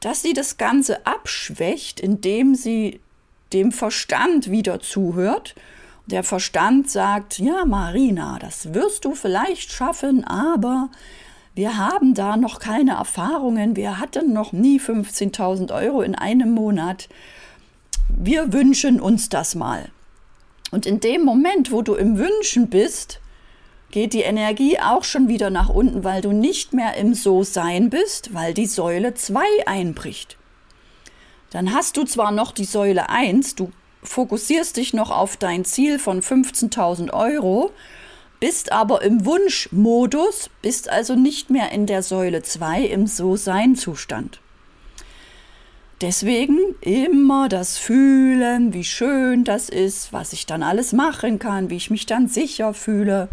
dass 0.00 0.22
sie 0.22 0.32
das 0.32 0.56
Ganze 0.56 1.06
abschwächt, 1.06 2.00
indem 2.00 2.54
sie 2.54 3.00
dem 3.52 3.72
Verstand 3.72 4.50
wieder 4.50 4.80
zuhört. 4.80 5.54
Der 6.06 6.22
Verstand 6.22 6.90
sagt, 6.90 7.38
ja, 7.38 7.64
Marina, 7.64 8.38
das 8.38 8.72
wirst 8.74 9.04
du 9.04 9.14
vielleicht 9.14 9.72
schaffen, 9.72 10.24
aber 10.24 10.90
wir 11.54 11.76
haben 11.76 12.14
da 12.14 12.36
noch 12.36 12.60
keine 12.60 12.92
Erfahrungen, 12.92 13.74
wir 13.74 13.98
hatten 13.98 14.32
noch 14.32 14.52
nie 14.52 14.78
15.000 14.78 15.74
Euro 15.74 16.02
in 16.02 16.14
einem 16.14 16.52
Monat. 16.52 17.08
Wir 18.08 18.52
wünschen 18.52 19.00
uns 19.00 19.28
das 19.28 19.54
mal. 19.54 19.90
Und 20.70 20.86
in 20.86 21.00
dem 21.00 21.24
Moment, 21.24 21.72
wo 21.72 21.82
du 21.82 21.94
im 21.94 22.18
Wünschen 22.18 22.68
bist, 22.68 23.20
geht 23.90 24.12
die 24.12 24.22
Energie 24.22 24.78
auch 24.78 25.04
schon 25.04 25.28
wieder 25.28 25.50
nach 25.50 25.68
unten, 25.68 26.04
weil 26.04 26.20
du 26.20 26.32
nicht 26.32 26.74
mehr 26.74 26.94
im 26.96 27.14
So-Sein 27.14 27.90
bist, 27.90 28.34
weil 28.34 28.52
die 28.52 28.66
Säule 28.66 29.14
2 29.14 29.40
einbricht. 29.66 30.36
Dann 31.50 31.72
hast 31.72 31.96
du 31.96 32.04
zwar 32.04 32.30
noch 32.30 32.52
die 32.52 32.66
Säule 32.66 33.08
1, 33.08 33.54
du 33.54 33.70
fokussierst 34.02 34.76
dich 34.76 34.92
noch 34.92 35.10
auf 35.10 35.38
dein 35.38 35.64
Ziel 35.64 35.98
von 35.98 36.20
15.000 36.20 37.12
Euro, 37.12 37.70
bist 38.38 38.70
aber 38.70 39.02
im 39.02 39.24
Wunschmodus, 39.24 40.50
bist 40.62 40.90
also 40.90 41.14
nicht 41.14 41.50
mehr 41.50 41.72
in 41.72 41.86
der 41.86 42.02
Säule 42.02 42.42
2 42.42 42.82
im 42.82 43.06
So-Sein-Zustand. 43.06 44.40
Deswegen 46.00 46.58
immer 46.80 47.48
das 47.48 47.76
Fühlen, 47.76 48.72
wie 48.72 48.84
schön 48.84 49.42
das 49.42 49.68
ist, 49.68 50.12
was 50.12 50.32
ich 50.32 50.46
dann 50.46 50.62
alles 50.62 50.92
machen 50.92 51.40
kann, 51.40 51.70
wie 51.70 51.76
ich 51.76 51.90
mich 51.90 52.06
dann 52.06 52.28
sicher 52.28 52.72
fühle. 52.72 53.28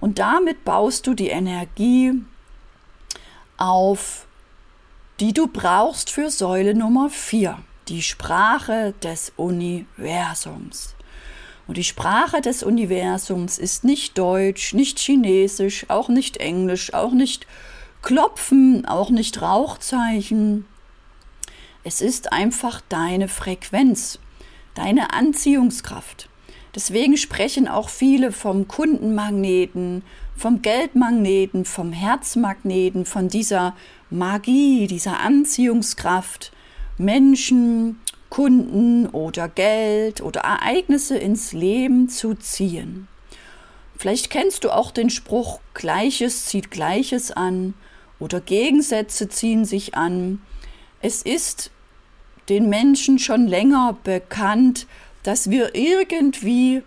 Und 0.00 0.18
damit 0.18 0.64
baust 0.64 1.06
du 1.06 1.14
die 1.14 1.28
Energie 1.28 2.14
auf, 3.56 4.26
die 5.20 5.32
du 5.32 5.46
brauchst 5.46 6.10
für 6.10 6.30
Säule 6.30 6.74
Nummer 6.74 7.08
4, 7.08 7.56
die 7.86 8.02
Sprache 8.02 8.94
des 9.00 9.32
Universums. 9.36 10.96
Und 11.68 11.76
die 11.76 11.84
Sprache 11.84 12.40
des 12.40 12.64
Universums 12.64 13.58
ist 13.58 13.84
nicht 13.84 14.18
Deutsch, 14.18 14.74
nicht 14.74 14.98
Chinesisch, 14.98 15.88
auch 15.88 16.08
nicht 16.08 16.38
Englisch, 16.38 16.94
auch 16.94 17.12
nicht 17.12 17.46
Klopfen, 18.02 18.86
auch 18.86 19.10
nicht 19.10 19.40
Rauchzeichen, 19.40 20.64
es 21.88 22.02
ist 22.02 22.34
einfach 22.34 22.82
deine 22.90 23.28
Frequenz, 23.28 24.18
deine 24.74 25.14
Anziehungskraft. 25.14 26.28
Deswegen 26.74 27.16
sprechen 27.16 27.66
auch 27.66 27.88
viele 27.88 28.30
vom 28.30 28.68
Kundenmagneten, 28.68 30.02
vom 30.36 30.60
Geldmagneten, 30.60 31.64
vom 31.64 31.92
Herzmagneten, 31.92 33.06
von 33.06 33.28
dieser 33.28 33.74
Magie, 34.10 34.86
dieser 34.86 35.20
Anziehungskraft, 35.20 36.52
Menschen, 36.98 37.98
Kunden 38.28 39.06
oder 39.06 39.48
Geld 39.48 40.20
oder 40.20 40.40
Ereignisse 40.40 41.16
ins 41.16 41.54
Leben 41.54 42.10
zu 42.10 42.34
ziehen. 42.34 43.08
Vielleicht 43.96 44.28
kennst 44.28 44.64
du 44.64 44.74
auch 44.74 44.90
den 44.90 45.08
Spruch 45.08 45.60
Gleiches 45.72 46.44
zieht 46.44 46.70
Gleiches 46.70 47.30
an 47.30 47.72
oder 48.18 48.42
Gegensätze 48.42 49.30
ziehen 49.30 49.64
sich 49.64 49.94
an. 49.94 50.42
Es 51.00 51.22
ist 51.22 51.70
den 52.48 52.68
Menschen 52.68 53.18
schon 53.18 53.46
länger 53.46 53.96
bekannt, 54.04 54.86
dass 55.22 55.50
wir 55.50 55.74
irgendwie 55.74 56.82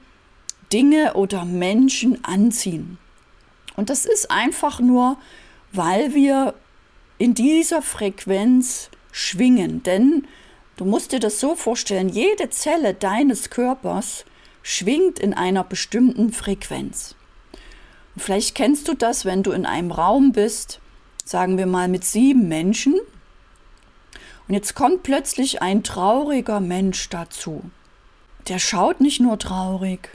Dinge 0.71 1.13
oder 1.13 1.45
Menschen 1.45 2.23
anziehen. 2.23 2.97
Und 3.75 3.89
das 3.89 4.05
ist 4.05 4.31
einfach 4.31 4.79
nur, 4.79 5.17
weil 5.71 6.13
wir 6.13 6.53
in 7.17 7.33
dieser 7.33 7.81
Frequenz 7.81 8.89
schwingen. 9.11 9.83
Denn 9.83 10.27
du 10.77 10.85
musst 10.85 11.11
dir 11.11 11.19
das 11.19 11.39
so 11.39 11.55
vorstellen, 11.55 12.09
jede 12.09 12.49
Zelle 12.49 12.93
deines 12.93 13.49
Körpers 13.49 14.25
schwingt 14.63 15.19
in 15.19 15.33
einer 15.33 15.63
bestimmten 15.63 16.31
Frequenz. 16.31 17.15
Und 18.15 18.21
vielleicht 18.21 18.55
kennst 18.55 18.87
du 18.87 18.93
das, 18.93 19.25
wenn 19.25 19.43
du 19.43 19.51
in 19.51 19.65
einem 19.65 19.91
Raum 19.91 20.31
bist, 20.31 20.79
sagen 21.23 21.57
wir 21.57 21.65
mal 21.65 21.87
mit 21.87 22.03
sieben 22.03 22.47
Menschen, 22.47 22.95
und 24.47 24.53
jetzt 24.53 24.75
kommt 24.75 25.03
plötzlich 25.03 25.61
ein 25.61 25.83
trauriger 25.83 26.59
Mensch 26.59 27.09
dazu. 27.09 27.63
Der 28.47 28.59
schaut 28.59 29.01
nicht 29.01 29.19
nur 29.19 29.37
traurig, 29.37 30.09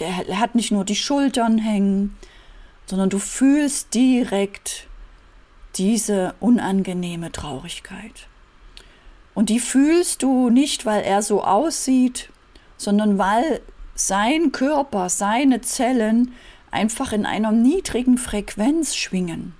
der 0.00 0.16
hat 0.16 0.54
nicht 0.54 0.72
nur 0.72 0.84
die 0.84 0.96
Schultern 0.96 1.58
hängen, 1.58 2.16
sondern 2.86 3.10
du 3.10 3.18
fühlst 3.18 3.94
direkt 3.94 4.88
diese 5.76 6.34
unangenehme 6.40 7.30
Traurigkeit. 7.30 8.26
Und 9.34 9.48
die 9.48 9.60
fühlst 9.60 10.22
du 10.22 10.50
nicht, 10.50 10.86
weil 10.86 11.02
er 11.02 11.22
so 11.22 11.44
aussieht, 11.44 12.30
sondern 12.76 13.18
weil 13.18 13.60
sein 13.94 14.52
Körper, 14.52 15.08
seine 15.08 15.60
Zellen 15.60 16.32
einfach 16.70 17.12
in 17.12 17.26
einer 17.26 17.52
niedrigen 17.52 18.18
Frequenz 18.18 18.96
schwingen. 18.96 19.54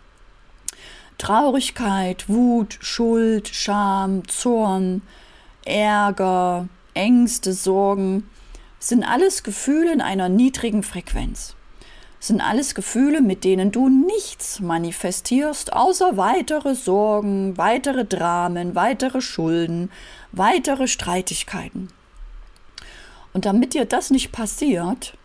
Traurigkeit, 1.21 2.31
Wut, 2.31 2.79
Schuld, 2.81 3.49
Scham, 3.49 4.27
Zorn, 4.27 5.03
Ärger, 5.67 6.67
Ängste, 6.95 7.53
Sorgen 7.53 8.27
sind 8.79 9.05
alles 9.05 9.43
Gefühle 9.43 9.93
in 9.93 10.01
einer 10.01 10.31
niedrigen 10.31 10.83
Frequenz. 10.83 11.57
Sind 12.21 12.41
alles 12.41 12.75
Gefühle, 12.75 13.21
mit 13.21 13.45
denen 13.45 13.71
du 13.71 13.91
nichts 13.91 14.61
manifestierst, 14.61 15.75
außer 15.75 16.17
weitere 16.17 16.75
Sorgen, 16.75 17.59
weitere 17.59 18.07
Dramen, 18.07 18.75
weitere 18.75 19.21
Schulden, 19.21 19.91
weitere 20.33 20.89
Streitigkeiten. 20.89 21.89
Und 23.35 23.45
damit 23.45 23.75
dir 23.75 23.85
das 23.85 24.09
nicht 24.09 24.33
passiert, 24.33 25.19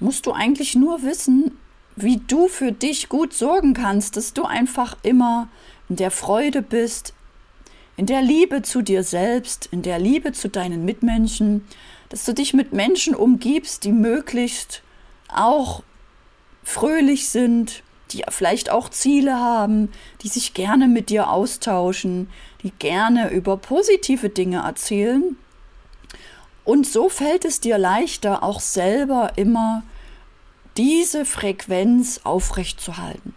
musst 0.00 0.24
du 0.24 0.32
eigentlich 0.32 0.74
nur 0.74 1.02
wissen, 1.02 1.58
wie 1.96 2.18
du 2.18 2.46
für 2.48 2.72
dich 2.72 3.08
gut 3.08 3.32
sorgen 3.32 3.74
kannst, 3.74 4.16
dass 4.16 4.34
du 4.34 4.44
einfach 4.44 4.96
immer 5.02 5.48
in 5.88 5.96
der 5.96 6.10
Freude 6.10 6.62
bist, 6.62 7.14
in 7.96 8.06
der 8.06 8.20
Liebe 8.20 8.62
zu 8.62 8.82
dir 8.82 9.02
selbst, 9.02 9.68
in 9.72 9.82
der 9.82 9.98
Liebe 9.98 10.32
zu 10.32 10.48
deinen 10.48 10.84
Mitmenschen, 10.84 11.66
dass 12.10 12.24
du 12.24 12.34
dich 12.34 12.52
mit 12.52 12.72
Menschen 12.72 13.14
umgibst, 13.14 13.84
die 13.84 13.92
möglichst 13.92 14.82
auch 15.28 15.82
fröhlich 16.62 17.28
sind, 17.28 17.82
die 18.10 18.22
vielleicht 18.28 18.70
auch 18.70 18.90
Ziele 18.90 19.34
haben, 19.36 19.90
die 20.22 20.28
sich 20.28 20.54
gerne 20.54 20.88
mit 20.88 21.08
dir 21.10 21.30
austauschen, 21.30 22.28
die 22.62 22.70
gerne 22.70 23.30
über 23.30 23.56
positive 23.56 24.28
Dinge 24.28 24.58
erzählen. 24.58 25.36
Und 26.64 26.86
so 26.86 27.08
fällt 27.08 27.44
es 27.44 27.60
dir 27.60 27.78
leichter, 27.78 28.42
auch 28.42 28.60
selber 28.60 29.32
immer 29.36 29.82
diese 30.76 31.24
Frequenz 31.24 32.20
aufrechtzuerhalten. 32.24 33.34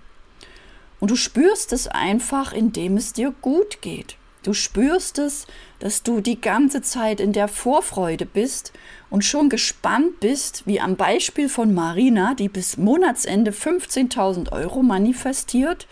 Und 0.99 1.11
du 1.11 1.15
spürst 1.15 1.71
es 1.73 1.87
einfach, 1.87 2.51
indem 2.51 2.97
es 2.97 3.13
dir 3.13 3.33
gut 3.41 3.81
geht. 3.81 4.17
Du 4.43 4.53
spürst 4.53 5.19
es, 5.19 5.47
dass 5.79 6.03
du 6.03 6.21
die 6.21 6.39
ganze 6.39 6.81
Zeit 6.81 7.19
in 7.19 7.33
der 7.33 7.47
Vorfreude 7.47 8.25
bist 8.25 8.71
und 9.09 9.25
schon 9.25 9.49
gespannt 9.49 10.21
bist, 10.21 10.63
wie 10.65 10.79
am 10.79 10.95
Beispiel 10.95 11.49
von 11.49 11.73
Marina, 11.73 12.35
die 12.35 12.47
bis 12.47 12.77
Monatsende 12.77 13.51
15.000 13.51 14.51
Euro 14.51 14.81
manifestiert, 14.81 15.87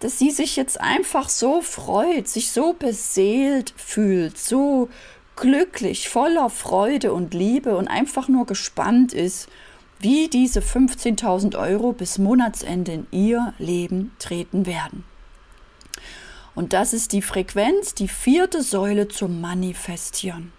dass 0.00 0.18
sie 0.18 0.30
sich 0.30 0.56
jetzt 0.56 0.80
einfach 0.80 1.28
so 1.28 1.62
freut, 1.62 2.28
sich 2.28 2.52
so 2.52 2.74
beseelt 2.74 3.72
fühlt, 3.76 4.38
so 4.38 4.88
glücklich, 5.36 6.10
voller 6.10 6.50
Freude 6.50 7.14
und 7.14 7.32
Liebe 7.32 7.76
und 7.76 7.88
einfach 7.88 8.28
nur 8.28 8.44
gespannt 8.44 9.14
ist, 9.14 9.48
wie 10.00 10.28
diese 10.28 10.60
15.000 10.60 11.58
Euro 11.58 11.92
bis 11.92 12.18
Monatsende 12.18 12.92
in 12.92 13.06
ihr 13.10 13.52
Leben 13.58 14.12
treten 14.18 14.64
werden. 14.64 15.04
Und 16.54 16.72
das 16.72 16.92
ist 16.92 17.12
die 17.12 17.22
Frequenz, 17.22 17.94
die 17.94 18.08
vierte 18.08 18.62
Säule 18.62 19.08
zum 19.08 19.40
Manifestieren. 19.40 20.52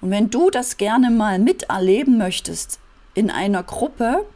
Und 0.00 0.10
wenn 0.10 0.28
du 0.30 0.50
das 0.50 0.76
gerne 0.76 1.10
mal 1.10 1.38
miterleben 1.38 2.18
möchtest 2.18 2.80
in 3.14 3.30
einer 3.30 3.62
Gruppe, 3.62 4.26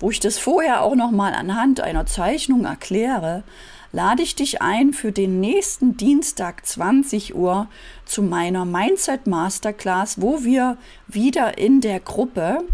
wo 0.00 0.10
ich 0.10 0.18
das 0.18 0.38
vorher 0.38 0.82
auch 0.82 0.96
noch 0.96 1.12
mal 1.12 1.32
anhand 1.32 1.80
einer 1.80 2.06
Zeichnung 2.06 2.64
erkläre, 2.64 3.44
lade 3.92 4.22
ich 4.22 4.34
dich 4.34 4.60
ein 4.60 4.92
für 4.92 5.12
den 5.12 5.38
nächsten 5.38 5.96
Dienstag 5.96 6.66
20 6.66 7.36
Uhr 7.36 7.68
zu 8.04 8.22
meiner 8.22 8.64
Mindset 8.64 9.28
Masterclass, 9.28 10.20
wo 10.20 10.42
wir 10.42 10.76
wieder 11.06 11.58
in 11.58 11.80
der 11.80 12.00
Gruppe 12.00 12.64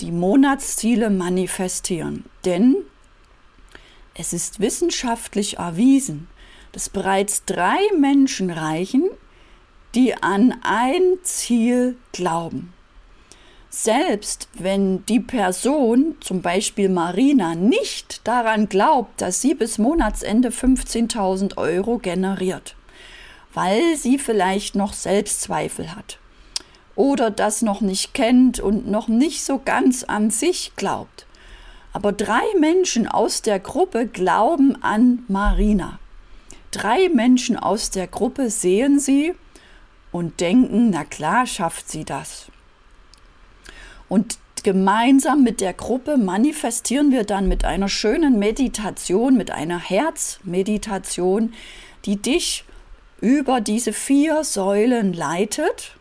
die 0.00 0.12
Monatsziele 0.12 1.10
manifestieren. 1.10 2.24
Denn 2.44 2.76
es 4.14 4.32
ist 4.32 4.60
wissenschaftlich 4.60 5.58
erwiesen, 5.58 6.28
dass 6.72 6.88
bereits 6.88 7.44
drei 7.44 7.78
Menschen 7.98 8.50
reichen, 8.50 9.08
die 9.94 10.14
an 10.14 10.54
ein 10.62 11.02
Ziel 11.22 11.96
glauben. 12.12 12.72
Selbst 13.70 14.48
wenn 14.54 15.04
die 15.06 15.20
Person, 15.20 16.16
zum 16.20 16.42
Beispiel 16.42 16.88
Marina, 16.88 17.54
nicht 17.56 18.26
daran 18.26 18.68
glaubt, 18.68 19.20
dass 19.20 19.40
sie 19.40 19.54
bis 19.54 19.78
Monatsende 19.78 20.50
15.000 20.50 21.56
Euro 21.56 21.98
generiert, 21.98 22.76
weil 23.52 23.96
sie 23.96 24.18
vielleicht 24.18 24.76
noch 24.76 24.92
Selbstzweifel 24.92 25.94
hat 25.94 26.18
oder 26.96 27.30
das 27.30 27.62
noch 27.62 27.80
nicht 27.80 28.14
kennt 28.14 28.60
und 28.60 28.88
noch 28.88 29.08
nicht 29.08 29.44
so 29.44 29.60
ganz 29.64 30.04
an 30.04 30.30
sich 30.30 30.72
glaubt. 30.76 31.26
Aber 31.92 32.12
drei 32.12 32.42
Menschen 32.58 33.06
aus 33.06 33.42
der 33.42 33.60
Gruppe 33.60 34.06
glauben 34.06 34.82
an 34.82 35.24
Marina. 35.28 35.98
Drei 36.70 37.08
Menschen 37.08 37.56
aus 37.56 37.90
der 37.90 38.08
Gruppe 38.08 38.50
sehen 38.50 38.98
sie 38.98 39.34
und 40.10 40.40
denken, 40.40 40.90
na 40.90 41.04
klar 41.04 41.46
schafft 41.46 41.88
sie 41.88 42.04
das. 42.04 42.46
Und 44.08 44.38
gemeinsam 44.64 45.44
mit 45.44 45.60
der 45.60 45.72
Gruppe 45.72 46.16
manifestieren 46.16 47.12
wir 47.12 47.24
dann 47.24 47.46
mit 47.46 47.64
einer 47.64 47.88
schönen 47.88 48.38
Meditation, 48.38 49.36
mit 49.36 49.50
einer 49.52 49.78
Herzmeditation, 49.78 51.52
die 52.04 52.16
dich 52.16 52.64
über 53.20 53.60
diese 53.60 53.92
vier 53.92 54.42
Säulen 54.42 55.12
leitet, 55.12 55.92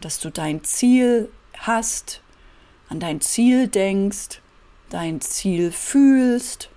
dass 0.00 0.20
du 0.20 0.30
dein 0.30 0.64
Ziel 0.64 1.30
hast, 1.58 2.20
an 2.88 3.00
dein 3.00 3.20
Ziel 3.20 3.68
denkst, 3.68 4.40
dein 4.90 5.20
Ziel 5.20 5.72
fühlst 5.72 6.70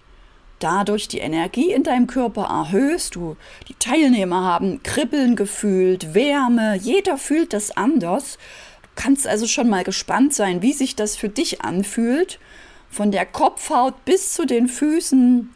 dadurch 0.59 1.07
die 1.07 1.19
Energie 1.19 1.71
in 1.71 1.83
deinem 1.83 2.07
Körper 2.07 2.43
erhöhst. 2.43 3.15
Du, 3.15 3.37
die 3.67 3.75
Teilnehmer 3.75 4.43
haben 4.43 4.83
Kribbeln 4.83 5.35
gefühlt, 5.35 6.13
Wärme, 6.13 6.77
jeder 6.77 7.17
fühlt 7.17 7.53
das 7.53 7.75
anders. 7.75 8.37
Du 8.83 8.89
kannst 8.95 9.27
also 9.27 9.47
schon 9.47 9.69
mal 9.69 9.83
gespannt 9.83 10.33
sein, 10.33 10.61
wie 10.61 10.73
sich 10.73 10.95
das 10.95 11.15
für 11.15 11.29
dich 11.29 11.61
anfühlt. 11.61 12.39
Von 12.89 13.11
der 13.11 13.25
Kopfhaut 13.25 14.05
bis 14.05 14.33
zu 14.33 14.45
den 14.45 14.67
Füßen 14.67 15.49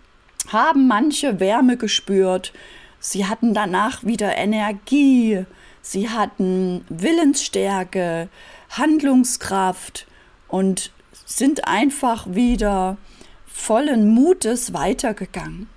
haben 0.49 0.88
manche 0.88 1.39
Wärme 1.39 1.78
gespürt. 1.78 2.54
Sie 2.99 3.26
hatten 3.26 3.54
danach 3.54 4.04
wieder 4.04 4.36
Energie. 4.38 5.45
Sie 5.85 6.09
hatten 6.09 6.85
Willensstärke, 6.87 8.29
Handlungskraft 8.69 10.07
und 10.47 10.91
sind 11.25 11.67
einfach 11.67 12.25
wieder 12.29 12.97
vollen 13.45 14.09
Mutes 14.09 14.73
weitergegangen. 14.73 15.69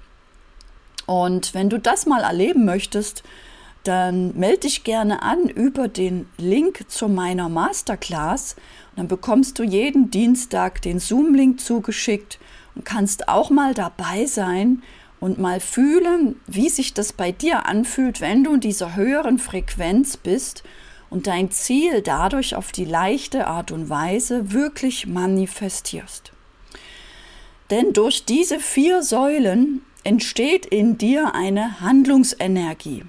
Und 1.06 1.54
wenn 1.54 1.68
du 1.68 1.78
das 1.78 2.06
mal 2.06 2.22
erleben 2.22 2.64
möchtest, 2.64 3.24
dann 3.82 4.36
melde 4.36 4.60
dich 4.60 4.84
gerne 4.84 5.22
an 5.22 5.48
über 5.48 5.88
den 5.88 6.28
Link 6.38 6.84
zu 6.88 7.08
meiner 7.08 7.48
Masterclass. 7.48 8.54
Und 8.90 8.98
dann 8.98 9.08
bekommst 9.08 9.58
du 9.58 9.64
jeden 9.64 10.10
Dienstag 10.10 10.82
den 10.82 11.00
Zoom-Link 11.00 11.60
zugeschickt 11.60 12.38
und 12.76 12.84
kannst 12.84 13.28
auch 13.28 13.50
mal 13.50 13.74
dabei 13.74 14.26
sein 14.26 14.82
und 15.20 15.38
mal 15.38 15.60
fühlen, 15.60 16.40
wie 16.46 16.68
sich 16.68 16.94
das 16.94 17.12
bei 17.12 17.32
dir 17.32 17.66
anfühlt, 17.66 18.20
wenn 18.20 18.44
du 18.44 18.54
in 18.54 18.60
dieser 18.60 18.96
höheren 18.96 19.38
Frequenz 19.38 20.16
bist 20.16 20.62
und 21.10 21.26
dein 21.26 21.50
Ziel 21.50 22.02
dadurch 22.02 22.54
auf 22.54 22.72
die 22.72 22.84
leichte 22.84 23.46
Art 23.46 23.72
und 23.72 23.88
Weise 23.88 24.52
wirklich 24.52 25.06
manifestierst. 25.06 26.32
Denn 27.70 27.92
durch 27.92 28.24
diese 28.24 28.60
vier 28.60 29.02
Säulen 29.02 29.82
entsteht 30.04 30.66
in 30.66 30.98
dir 30.98 31.34
eine 31.34 31.80
Handlungsenergie. 31.80 33.04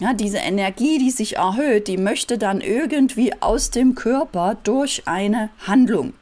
Ja, 0.00 0.12
diese 0.12 0.38
Energie, 0.38 0.98
die 0.98 1.10
sich 1.10 1.36
erhöht, 1.36 1.88
die 1.88 1.96
möchte 1.96 2.36
dann 2.36 2.60
irgendwie 2.60 3.32
aus 3.40 3.70
dem 3.70 3.94
Körper 3.94 4.56
durch 4.62 5.04
eine 5.06 5.48
Handlung. 5.66 6.12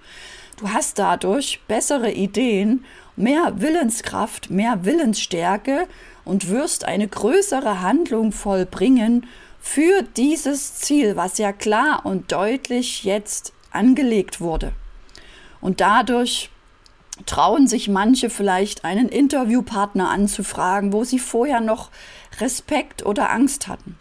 Du 0.59 0.71
hast 0.71 0.99
dadurch 0.99 1.61
bessere 1.67 2.13
Ideen, 2.13 2.85
mehr 3.17 3.55
Willenskraft, 3.57 4.51
mehr 4.51 4.85
Willensstärke 4.85 5.87
und 6.25 6.49
wirst 6.49 6.85
eine 6.85 7.09
größere 7.09 7.81
Handlung 7.81 8.33
vollbringen 8.33 9.27
für 9.61 10.03
dieses 10.17 10.77
Ziel, 10.77 11.17
was 11.17 11.39
ja 11.39 11.53
klar 11.53 12.05
und 12.05 12.33
deutlich 12.33 13.05
jetzt 13.05 13.53
angelegt 13.71 14.41
wurde. 14.41 14.73
Und 15.61 15.81
dadurch 15.81 16.51
trauen 17.27 17.67
sich 17.67 17.89
manche 17.89 18.29
vielleicht 18.29 18.85
einen 18.85 19.09
Interviewpartner 19.09 20.11
anzufragen, 20.11 20.93
wo 20.93 21.05
sie 21.05 21.19
vorher 21.19 21.61
noch 21.61 21.91
Respekt 22.41 23.07
oder 23.07 23.31
Angst 23.31 23.69
hatten. 23.69 23.97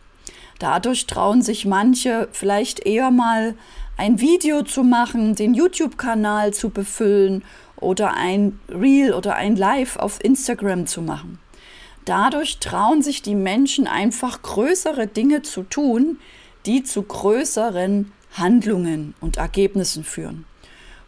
Dadurch 0.59 1.07
trauen 1.07 1.41
sich 1.41 1.65
manche 1.65 2.27
vielleicht 2.31 2.85
eher 2.85 3.11
mal 3.11 3.55
ein 3.97 4.19
Video 4.19 4.63
zu 4.63 4.83
machen, 4.83 5.35
den 5.35 5.53
YouTube-Kanal 5.53 6.53
zu 6.53 6.69
befüllen 6.69 7.43
oder 7.83 8.13
ein 8.13 8.59
Reel 8.69 9.13
oder 9.13 9.35
ein 9.35 9.55
Live 9.55 9.97
auf 9.97 10.23
Instagram 10.23 10.87
zu 10.87 11.01
machen. 11.01 11.39
Dadurch 12.05 12.59
trauen 12.59 13.01
sich 13.01 13.21
die 13.21 13.35
Menschen 13.35 13.87
einfach 13.87 14.41
größere 14.41 15.07
Dinge 15.07 15.41
zu 15.41 15.63
tun, 15.63 16.19
die 16.65 16.83
zu 16.83 17.03
größeren 17.03 18.11
Handlungen 18.33 19.13
und 19.21 19.37
Ergebnissen 19.37 20.03
führen. 20.03 20.45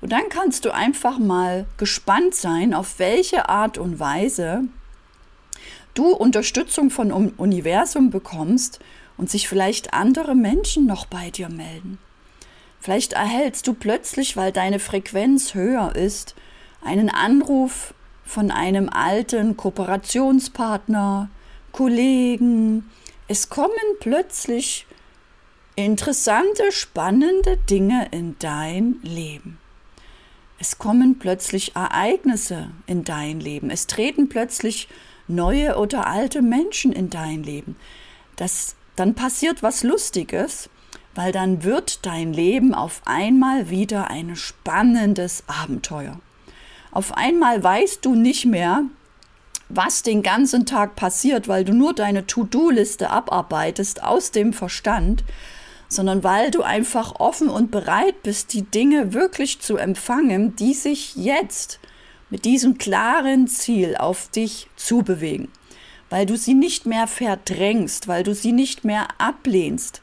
Und 0.02 0.12
dann 0.12 0.30
kannst 0.30 0.66
du 0.66 0.74
einfach 0.74 1.18
mal 1.18 1.66
gespannt 1.78 2.36
sein, 2.36 2.74
auf 2.74 3.00
welche 3.00 3.50
Art 3.50 3.78
und 3.78 4.00
Weise 4.00 4.66
du 5.96 6.10
Unterstützung 6.10 6.90
von 6.90 7.12
Universum 7.12 8.12
bekommst 8.12 8.80
und 9.18 9.30
sich 9.30 9.48
vielleicht 9.48 9.94
andere 9.94 10.36
Menschen 10.36 10.86
noch 10.86 11.06
bei 11.06 11.30
dir 11.32 11.50
melden. 11.50 11.98
Vielleicht 12.80 13.14
erhältst 13.14 13.66
du 13.66 13.74
plötzlich, 13.74 14.38
weil 14.38 14.52
deine 14.52 14.78
Frequenz 14.78 15.56
höher 15.56 15.96
ist, 15.96 16.36
einen 16.86 17.10
Anruf 17.10 17.93
von 18.24 18.52
einem 18.52 18.89
alten 18.89 19.58
Kooperationspartner, 19.58 21.30
Kollegen. 21.71 22.89
Es 23.28 23.50
kommen 23.50 23.74
plötzlich 24.00 24.86
interessante, 25.76 26.71
spannende 26.71 27.58
Dinge 27.69 28.08
in 28.12 28.36
dein 28.39 28.98
Leben. 29.04 29.60
Es 30.58 30.78
kommen 30.78 31.19
plötzlich 31.19 31.76
Ereignisse 31.76 32.69
in 32.88 33.04
dein 33.04 33.39
Leben. 33.39 33.69
Es 33.69 33.88
treten 33.88 34.30
plötzlich 34.30 34.88
neue 35.28 35.78
oder 35.78 36.08
alte 36.08 36.41
Menschen 36.41 36.93
in 36.93 37.10
dein 37.10 37.43
Leben. 37.43 37.76
das, 38.36 38.76
dann 38.95 39.13
passiert 39.13 39.62
was 39.62 39.84
Lustiges, 39.84 40.69
weil 41.15 41.32
dann 41.32 41.63
wird 41.63 42.06
dein 42.06 42.32
Leben 42.32 42.74
auf 42.74 43.02
einmal 43.06 43.69
wieder 43.69 44.10
ein 44.10 44.36
spannendes 44.36 45.43
Abenteuer. 45.48 46.19
Auf 46.96 47.18
einmal 47.18 47.62
weißt 47.62 48.06
du 48.06 48.16
nicht 48.16 48.46
mehr, 48.46 48.86
was 49.68 50.02
den 50.02 50.24
ganzen 50.24 50.66
Tag 50.66 50.96
passiert, 50.96 51.50
weil 51.50 51.66
du 51.66 51.74
nur 51.74 51.92
deine 51.92 52.26
To-Do-Liste 52.26 53.10
abarbeitest 53.10 54.02
aus 54.02 54.32
dem 54.32 54.54
Verstand, 54.54 55.26
sondern 55.90 56.24
weil 56.24 56.52
du 56.52 56.62
einfach 56.62 57.20
offen 57.20 57.50
und 57.50 57.70
bereit 57.70 58.24
bist, 58.24 58.54
die 58.54 58.62
Dinge 58.62 59.12
wirklich 59.12 59.60
zu 59.60 59.76
empfangen, 59.76 60.56
die 60.56 60.74
sich 60.74 61.18
jetzt 61.18 61.80
mit 62.30 62.46
diesem 62.46 62.78
klaren 62.78 63.50
Ziel 63.50 63.98
auf 63.98 64.30
dich 64.30 64.70
zubewegen, 64.78 65.50
weil 66.10 66.26
du 66.26 66.38
sie 66.38 66.54
nicht 66.54 66.86
mehr 66.86 67.08
verdrängst, 67.08 68.08
weil 68.08 68.24
du 68.24 68.34
sie 68.34 68.54
nicht 68.54 68.86
mehr 68.86 69.10
ablehnst, 69.18 70.02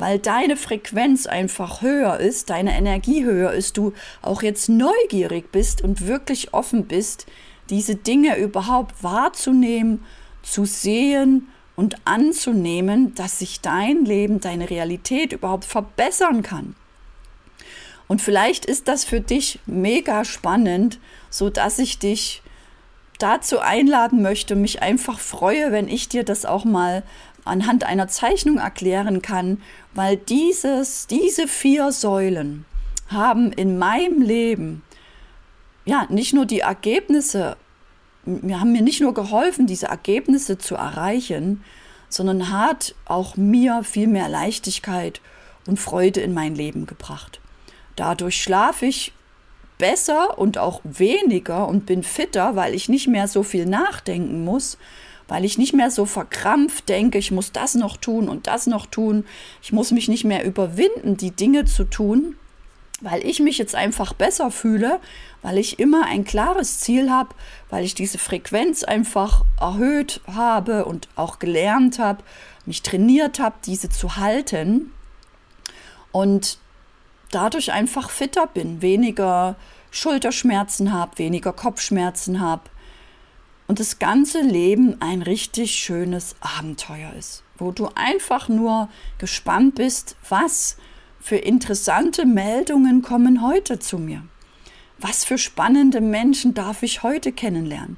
weil 0.00 0.18
deine 0.18 0.56
Frequenz 0.56 1.26
einfach 1.26 1.82
höher 1.82 2.18
ist, 2.18 2.48
deine 2.48 2.76
Energie 2.76 3.22
höher 3.22 3.52
ist, 3.52 3.76
du 3.76 3.92
auch 4.22 4.42
jetzt 4.42 4.70
neugierig 4.70 5.52
bist 5.52 5.82
und 5.82 6.06
wirklich 6.06 6.54
offen 6.54 6.86
bist, 6.86 7.26
diese 7.68 7.96
Dinge 7.96 8.38
überhaupt 8.38 9.02
wahrzunehmen, 9.02 10.02
zu 10.42 10.64
sehen 10.64 11.48
und 11.76 11.96
anzunehmen, 12.06 13.14
dass 13.14 13.38
sich 13.40 13.60
dein 13.60 14.06
Leben, 14.06 14.40
deine 14.40 14.70
Realität 14.70 15.34
überhaupt 15.34 15.66
verbessern 15.66 16.42
kann. 16.42 16.74
Und 18.08 18.22
vielleicht 18.22 18.64
ist 18.64 18.88
das 18.88 19.04
für 19.04 19.20
dich 19.20 19.60
mega 19.66 20.24
spannend, 20.24 20.98
so 21.28 21.50
dass 21.50 21.78
ich 21.78 21.98
dich 21.98 22.42
dazu 23.18 23.60
einladen 23.60 24.22
möchte, 24.22 24.56
mich 24.56 24.82
einfach 24.82 25.20
freue, 25.20 25.72
wenn 25.72 25.88
ich 25.88 26.08
dir 26.08 26.24
das 26.24 26.46
auch 26.46 26.64
mal 26.64 27.02
anhand 27.44 27.84
einer 27.84 28.08
Zeichnung 28.08 28.58
erklären 28.58 29.22
kann, 29.22 29.62
weil 29.94 30.16
dieses, 30.16 31.06
diese 31.06 31.48
vier 31.48 31.92
Säulen 31.92 32.64
haben 33.08 33.52
in 33.52 33.78
meinem 33.78 34.22
Leben 34.22 34.82
ja 35.84 36.06
nicht 36.08 36.32
nur 36.32 36.46
die 36.46 36.60
Ergebnisse 36.60 37.56
mir 38.24 38.60
haben 38.60 38.72
mir 38.72 38.82
nicht 38.82 39.00
nur 39.00 39.14
geholfen, 39.14 39.66
diese 39.66 39.86
Ergebnisse 39.86 40.58
zu 40.58 40.74
erreichen, 40.74 41.64
sondern 42.08 42.50
hat 42.50 42.94
auch 43.06 43.36
mir 43.36 43.82
viel 43.84 44.06
mehr 44.06 44.28
Leichtigkeit 44.28 45.20
und 45.66 45.78
Freude 45.78 46.20
in 46.20 46.34
mein 46.34 46.54
Leben 46.54 46.86
gebracht. 46.86 47.40
Dadurch 47.96 48.42
schlafe 48.42 48.86
ich 48.86 49.12
besser 49.78 50.38
und 50.38 50.58
auch 50.58 50.80
weniger 50.84 51.66
und 51.66 51.86
bin 51.86 52.02
fitter, 52.02 52.56
weil 52.56 52.74
ich 52.74 52.88
nicht 52.88 53.08
mehr 53.08 53.28
so 53.28 53.42
viel 53.42 53.66
nachdenken 53.66 54.44
muss, 54.44 54.76
weil 55.30 55.44
ich 55.44 55.58
nicht 55.58 55.74
mehr 55.74 55.92
so 55.92 56.06
verkrampft 56.06 56.88
denke, 56.88 57.16
ich 57.16 57.30
muss 57.30 57.52
das 57.52 57.76
noch 57.76 57.96
tun 57.96 58.28
und 58.28 58.48
das 58.48 58.66
noch 58.66 58.84
tun. 58.86 59.24
Ich 59.62 59.70
muss 59.70 59.92
mich 59.92 60.08
nicht 60.08 60.24
mehr 60.24 60.44
überwinden, 60.44 61.16
die 61.16 61.30
Dinge 61.30 61.66
zu 61.66 61.84
tun, 61.84 62.34
weil 63.00 63.24
ich 63.24 63.38
mich 63.38 63.56
jetzt 63.56 63.76
einfach 63.76 64.12
besser 64.12 64.50
fühle, 64.50 64.98
weil 65.40 65.56
ich 65.56 65.78
immer 65.78 66.04
ein 66.06 66.24
klares 66.24 66.80
Ziel 66.80 67.12
habe, 67.12 67.32
weil 67.70 67.84
ich 67.84 67.94
diese 67.94 68.18
Frequenz 68.18 68.82
einfach 68.82 69.44
erhöht 69.60 70.20
habe 70.26 70.84
und 70.84 71.08
auch 71.14 71.38
gelernt 71.38 72.00
habe, 72.00 72.24
mich 72.66 72.82
trainiert 72.82 73.38
habe, 73.38 73.54
diese 73.64 73.88
zu 73.88 74.16
halten 74.16 74.90
und 76.10 76.58
dadurch 77.30 77.70
einfach 77.70 78.10
fitter 78.10 78.48
bin, 78.48 78.82
weniger 78.82 79.54
Schulterschmerzen 79.92 80.92
habe, 80.92 81.18
weniger 81.18 81.52
Kopfschmerzen 81.52 82.40
habe 82.40 82.62
und 83.70 83.78
das 83.78 84.00
ganze 84.00 84.40
Leben 84.40 85.00
ein 85.00 85.22
richtig 85.22 85.76
schönes 85.76 86.34
Abenteuer 86.40 87.12
ist, 87.16 87.44
wo 87.56 87.70
du 87.70 87.88
einfach 87.94 88.48
nur 88.48 88.88
gespannt 89.18 89.76
bist, 89.76 90.16
was 90.28 90.76
für 91.20 91.36
interessante 91.36 92.26
Meldungen 92.26 93.02
kommen 93.02 93.46
heute 93.46 93.78
zu 93.78 93.98
mir? 93.98 94.24
Was 94.98 95.24
für 95.24 95.38
spannende 95.38 96.00
Menschen 96.00 96.52
darf 96.52 96.82
ich 96.82 97.04
heute 97.04 97.30
kennenlernen? 97.30 97.96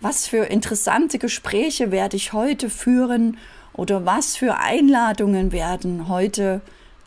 Was 0.00 0.28
für 0.28 0.44
interessante 0.44 1.18
Gespräche 1.18 1.90
werde 1.90 2.16
ich 2.16 2.32
heute 2.32 2.70
führen 2.70 3.38
oder 3.72 4.06
was 4.06 4.36
für 4.36 4.58
Einladungen 4.58 5.50
werden 5.50 6.06
heute 6.06 6.60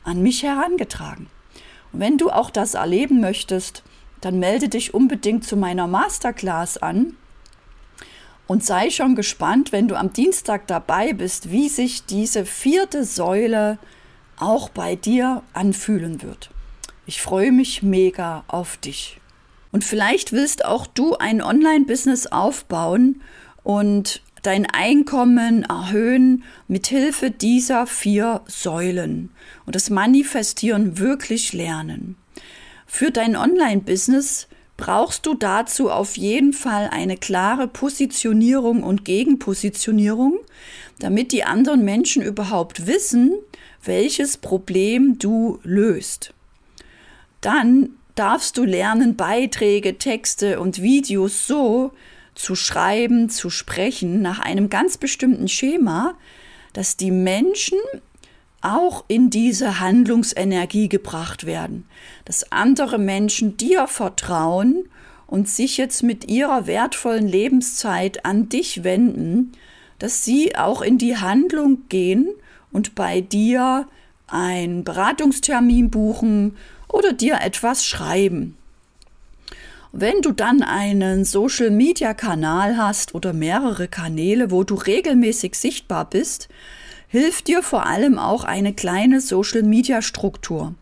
an 0.03 0.21
mich 0.21 0.43
herangetragen? 0.43 1.27
Und 1.93 2.01
wenn 2.01 2.17
du 2.17 2.29
auch 2.29 2.49
das 2.49 2.73
erleben 2.73 3.21
möchtest, 3.21 3.83
dann 4.19 4.37
melde 4.37 4.67
dich 4.67 4.93
unbedingt 4.93 5.45
zu 5.45 5.55
meiner 5.55 5.87
Masterclass 5.87 6.77
an 6.77 7.15
und 8.51 8.65
sei 8.65 8.89
schon 8.89 9.15
gespannt, 9.15 9.71
wenn 9.71 9.87
du 9.87 9.95
am 9.95 10.11
Dienstag 10.11 10.67
dabei 10.67 11.13
bist, 11.13 11.51
wie 11.51 11.69
sich 11.69 12.03
diese 12.03 12.43
vierte 12.43 13.05
Säule 13.05 13.79
auch 14.35 14.67
bei 14.67 14.97
dir 14.97 15.41
anfühlen 15.53 16.21
wird. 16.21 16.49
Ich 17.05 17.21
freue 17.21 17.53
mich 17.53 17.81
mega 17.81 18.43
auf 18.49 18.75
dich. 18.75 19.21
Und 19.71 19.85
vielleicht 19.85 20.33
willst 20.33 20.65
auch 20.65 20.85
du 20.85 21.15
ein 21.15 21.41
Online-Business 21.41 22.27
aufbauen 22.27 23.21
und 23.63 24.21
dein 24.41 24.65
Einkommen 24.65 25.63
erhöhen 25.63 26.43
mit 26.67 26.87
Hilfe 26.87 27.31
dieser 27.31 27.87
vier 27.87 28.41
Säulen 28.47 29.29
und 29.65 29.77
das 29.77 29.89
Manifestieren 29.89 30.99
wirklich 30.99 31.53
lernen. 31.53 32.17
Für 32.85 33.11
dein 33.11 33.37
Online-Business 33.37 34.49
brauchst 34.81 35.27
du 35.27 35.35
dazu 35.35 35.91
auf 35.91 36.17
jeden 36.17 36.53
Fall 36.53 36.89
eine 36.91 37.15
klare 37.15 37.67
Positionierung 37.67 38.81
und 38.81 39.05
Gegenpositionierung, 39.05 40.39
damit 40.97 41.31
die 41.31 41.43
anderen 41.43 41.85
Menschen 41.85 42.23
überhaupt 42.23 42.87
wissen, 42.87 43.33
welches 43.83 44.37
Problem 44.37 45.19
du 45.19 45.59
löst. 45.61 46.33
Dann 47.41 47.91
darfst 48.15 48.57
du 48.57 48.63
lernen, 48.63 49.15
Beiträge, 49.15 49.99
Texte 49.99 50.59
und 50.59 50.81
Videos 50.81 51.45
so 51.45 51.91
zu 52.33 52.55
schreiben, 52.55 53.29
zu 53.29 53.51
sprechen, 53.51 54.23
nach 54.23 54.39
einem 54.39 54.71
ganz 54.71 54.97
bestimmten 54.97 55.47
Schema, 55.47 56.15
dass 56.73 56.97
die 56.97 57.11
Menschen 57.11 57.77
auch 58.61 59.05
in 59.07 59.29
diese 59.29 59.79
Handlungsenergie 59.79 60.89
gebracht 60.89 61.45
werden, 61.45 61.85
dass 62.25 62.51
andere 62.51 62.97
Menschen 62.97 63.57
dir 63.57 63.87
vertrauen 63.87 64.85
und 65.27 65.49
sich 65.49 65.77
jetzt 65.77 66.03
mit 66.03 66.29
ihrer 66.29 66.67
wertvollen 66.67 67.27
Lebenszeit 67.27 68.25
an 68.25 68.49
dich 68.49 68.83
wenden, 68.83 69.53
dass 69.99 70.23
sie 70.23 70.55
auch 70.55 70.81
in 70.81 70.97
die 70.97 71.17
Handlung 71.17 71.87
gehen 71.89 72.27
und 72.71 72.95
bei 72.95 73.21
dir 73.21 73.87
einen 74.27 74.83
Beratungstermin 74.83 75.89
buchen 75.89 76.57
oder 76.87 77.13
dir 77.13 77.39
etwas 77.41 77.85
schreiben. 77.85 78.57
Wenn 79.93 80.21
du 80.21 80.31
dann 80.31 80.63
einen 80.63 81.25
Social-Media-Kanal 81.25 82.77
hast 82.77 83.13
oder 83.13 83.33
mehrere 83.33 83.89
Kanäle, 83.89 84.49
wo 84.49 84.63
du 84.63 84.75
regelmäßig 84.75 85.55
sichtbar 85.55 86.09
bist, 86.09 86.47
hilft 87.11 87.49
dir 87.49 87.61
vor 87.61 87.85
allem 87.85 88.17
auch 88.17 88.45
eine 88.45 88.73
kleine 88.73 89.19
Social-Media-Struktur. 89.19 90.73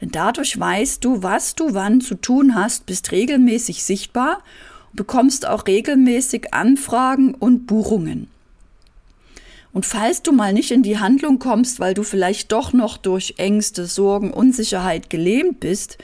Denn 0.00 0.10
dadurch 0.10 0.58
weißt 0.58 1.04
du, 1.04 1.22
was 1.22 1.54
du 1.54 1.72
wann 1.72 2.00
zu 2.00 2.16
tun 2.16 2.56
hast, 2.56 2.86
bist 2.86 3.12
regelmäßig 3.12 3.84
sichtbar 3.84 4.42
und 4.90 4.96
bekommst 4.96 5.46
auch 5.46 5.66
regelmäßig 5.68 6.52
Anfragen 6.52 7.34
und 7.34 7.66
Buchungen. 7.66 8.28
Und 9.72 9.86
falls 9.86 10.22
du 10.22 10.32
mal 10.32 10.52
nicht 10.52 10.72
in 10.72 10.82
die 10.82 10.98
Handlung 10.98 11.38
kommst, 11.38 11.78
weil 11.78 11.94
du 11.94 12.02
vielleicht 12.02 12.50
doch 12.50 12.72
noch 12.72 12.96
durch 12.96 13.34
Ängste, 13.36 13.86
Sorgen, 13.86 14.32
Unsicherheit 14.32 15.10
gelähmt 15.10 15.60
bist, 15.60 15.98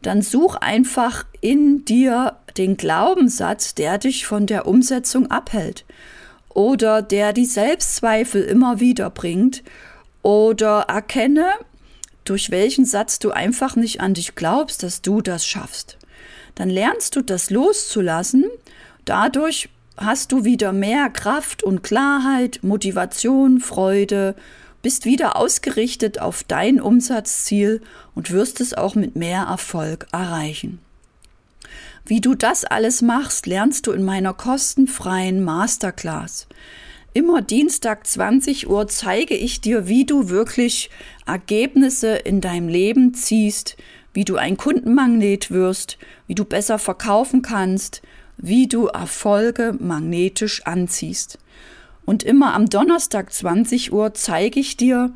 dann 0.00 0.22
such 0.22 0.56
einfach 0.56 1.26
in 1.42 1.84
dir 1.84 2.36
den 2.56 2.78
Glaubenssatz, 2.78 3.74
der 3.74 3.98
dich 3.98 4.24
von 4.24 4.46
der 4.46 4.66
Umsetzung 4.66 5.30
abhält 5.30 5.84
oder 6.54 7.02
der 7.02 7.32
die 7.32 7.46
Selbstzweifel 7.46 8.42
immer 8.42 8.80
wieder 8.80 9.10
bringt 9.10 9.62
oder 10.22 10.82
erkenne, 10.88 11.46
durch 12.24 12.50
welchen 12.50 12.84
Satz 12.84 13.18
du 13.18 13.30
einfach 13.30 13.76
nicht 13.76 14.00
an 14.00 14.14
dich 14.14 14.34
glaubst, 14.34 14.82
dass 14.82 15.02
du 15.02 15.20
das 15.20 15.46
schaffst. 15.46 15.98
Dann 16.54 16.70
lernst 16.70 17.16
du 17.16 17.22
das 17.22 17.50
loszulassen, 17.50 18.44
dadurch 19.04 19.68
hast 19.96 20.32
du 20.32 20.44
wieder 20.44 20.72
mehr 20.72 21.10
Kraft 21.10 21.62
und 21.62 21.82
Klarheit, 21.82 22.60
Motivation, 22.62 23.60
Freude, 23.60 24.34
bist 24.82 25.04
wieder 25.04 25.36
ausgerichtet 25.36 26.20
auf 26.20 26.44
dein 26.44 26.80
Umsatzziel 26.80 27.80
und 28.14 28.30
wirst 28.30 28.60
es 28.60 28.74
auch 28.74 28.94
mit 28.94 29.16
mehr 29.16 29.42
Erfolg 29.42 30.06
erreichen. 30.12 30.80
Wie 32.04 32.20
du 32.20 32.34
das 32.34 32.64
alles 32.64 33.00
machst, 33.00 33.46
lernst 33.46 33.86
du 33.86 33.92
in 33.92 34.02
meiner 34.02 34.34
kostenfreien 34.34 35.42
Masterclass. 35.42 36.48
Immer 37.14 37.42
Dienstag 37.42 38.06
20 38.06 38.68
Uhr 38.68 38.88
zeige 38.88 39.34
ich 39.34 39.60
dir, 39.60 39.86
wie 39.86 40.04
du 40.04 40.28
wirklich 40.28 40.90
Ergebnisse 41.26 42.16
in 42.16 42.40
deinem 42.40 42.68
Leben 42.68 43.14
ziehst, 43.14 43.76
wie 44.14 44.24
du 44.24 44.36
ein 44.36 44.56
Kundenmagnet 44.56 45.50
wirst, 45.50 45.96
wie 46.26 46.34
du 46.34 46.44
besser 46.44 46.78
verkaufen 46.78 47.40
kannst, 47.42 48.02
wie 48.36 48.66
du 48.66 48.86
Erfolge 48.86 49.74
magnetisch 49.78 50.66
anziehst. 50.66 51.38
Und 52.04 52.24
immer 52.24 52.54
am 52.54 52.68
Donnerstag 52.68 53.32
20 53.32 53.92
Uhr 53.92 54.12
zeige 54.14 54.58
ich 54.58 54.76
dir, 54.76 55.12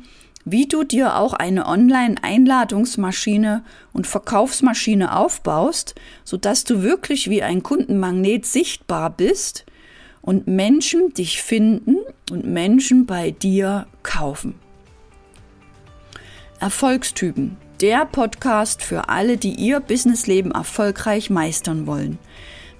wie 0.49 0.65
du 0.65 0.85
dir 0.85 1.17
auch 1.17 1.33
eine 1.33 1.65
Online-Einladungsmaschine 1.65 3.65
und 3.91 4.07
Verkaufsmaschine 4.07 5.13
aufbaust, 5.13 5.93
sodass 6.23 6.63
du 6.63 6.83
wirklich 6.83 7.29
wie 7.29 7.43
ein 7.43 7.63
Kundenmagnet 7.63 8.45
sichtbar 8.45 9.09
bist 9.09 9.65
und 10.21 10.47
Menschen 10.47 11.13
dich 11.13 11.43
finden 11.43 11.97
und 12.31 12.45
Menschen 12.45 13.05
bei 13.05 13.31
dir 13.31 13.87
kaufen. 14.03 14.55
Erfolgstypen. 16.61 17.57
Der 17.81 18.05
Podcast 18.05 18.81
für 18.81 19.09
alle, 19.09 19.35
die 19.35 19.53
ihr 19.53 19.81
Businessleben 19.81 20.51
erfolgreich 20.51 21.29
meistern 21.29 21.87
wollen. 21.87 22.19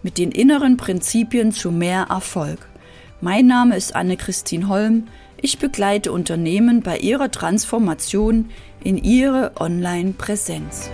Mit 0.04 0.18
den 0.18 0.32
inneren 0.32 0.78
Prinzipien 0.78 1.52
zu 1.52 1.72
mehr 1.72 2.08
Erfolg. 2.10 2.60
Mein 3.20 3.46
Name 3.46 3.76
ist 3.76 3.94
Anne-Christine 3.94 4.70
Holm. 4.70 5.10
Ich 5.40 5.60
begleite 5.60 6.12
Unternehmen 6.12 6.82
bei 6.82 6.98
ihrer 6.98 7.30
Transformation 7.30 8.50
in 8.84 8.98
ihre 8.98 9.52
Online-Präsenz. 9.60 10.90